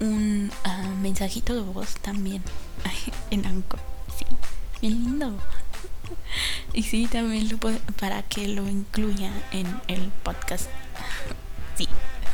un 0.00 0.52
ah, 0.64 0.88
mensajito 1.00 1.54
de 1.54 1.62
voz 1.62 1.94
también 1.94 2.42
en 3.30 3.46
Anchor. 3.46 3.95
Lindo. 4.88 5.36
Y 6.72 6.82
sí, 6.82 7.06
también 7.06 7.48
lo 7.48 7.56
puede, 7.56 7.78
para 7.98 8.22
que 8.22 8.46
lo 8.48 8.68
incluya 8.68 9.32
en 9.50 9.66
el 9.88 10.10
podcast. 10.22 10.68
Sí. 11.76 11.88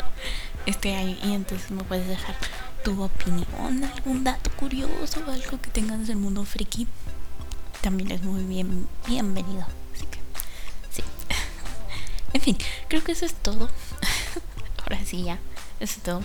Este 0.67 0.95
ahí 0.95 1.19
y 1.23 1.33
entonces 1.33 1.71
me 1.71 1.83
puedes 1.85 2.07
dejar 2.07 2.37
tu 2.85 3.03
opinión, 3.03 3.85
algún 3.85 4.25
dato 4.25 4.51
curioso, 4.53 5.21
algo 5.29 5.61
que 5.61 5.71
tengas 5.71 6.07
del 6.07 6.17
mundo 6.17 6.45
friki. 6.45 6.87
También 7.81 8.11
es 8.11 8.23
muy 8.23 8.43
bien 8.45 8.89
bienvenido. 9.07 9.67
Así 9.95 10.07
que 10.07 10.19
sí. 10.91 11.03
En 12.33 12.41
fin, 12.41 12.59
creo 12.89 13.03
que 13.03 13.13
eso 13.13 13.25
es 13.25 13.35
todo. 13.35 13.71
Ahora 14.83 15.05
sí 15.05 15.23
ya, 15.25 15.39
eso 15.81 15.99
es 15.99 16.03
todo. 16.03 16.23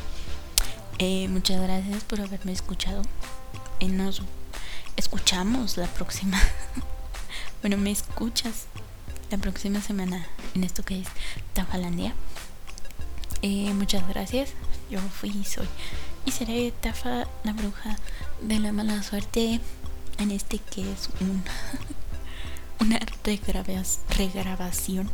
Eh, 1.00 1.28
muchas 1.30 1.62
gracias 1.62 2.04
por 2.04 2.22
haberme 2.22 2.52
escuchado. 2.52 3.04
Y 3.80 3.88
nos 3.88 4.22
escuchamos 4.98 5.78
la 5.78 5.88
próxima. 5.88 6.40
bueno, 7.62 7.78
me 7.78 7.92
escuchas 7.92 8.66
la 9.32 9.38
próxima 9.38 9.82
semana 9.82 10.28
en 10.56 10.64
esto 10.64 10.84
que 10.84 11.00
es 11.00 11.08
Tafalandia. 11.54 12.14
Eh, 13.42 13.72
muchas 13.74 14.08
gracias. 14.08 14.50
Yo 14.90 15.00
fui 15.00 15.30
y 15.30 15.44
soy 15.46 15.68
y 16.26 16.32
seré 16.32 16.72
Tafa 16.72 17.26
la 17.44 17.54
bruja 17.54 17.98
de 18.42 18.60
la 18.60 18.74
mala 18.74 19.02
suerte 19.04 19.62
en 20.18 20.32
este 20.32 20.60
que 20.60 20.82
es 20.82 21.10
un 21.22 21.44
una 22.80 23.00
regrabación. 24.10 25.10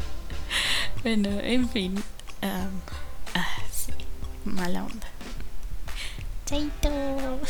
bueno, 1.02 1.30
en 1.40 1.68
fin. 1.68 2.02
ah, 2.42 2.68
sí, 3.72 3.92
mala 4.44 4.84
onda. 4.84 5.06
Chaito. 6.46 7.40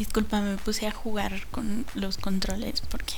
Disculpa, 0.00 0.40
me 0.40 0.56
puse 0.56 0.86
a 0.86 0.92
jugar 0.92 1.46
con 1.50 1.84
los 1.94 2.16
controles 2.16 2.80
porque 2.80 3.16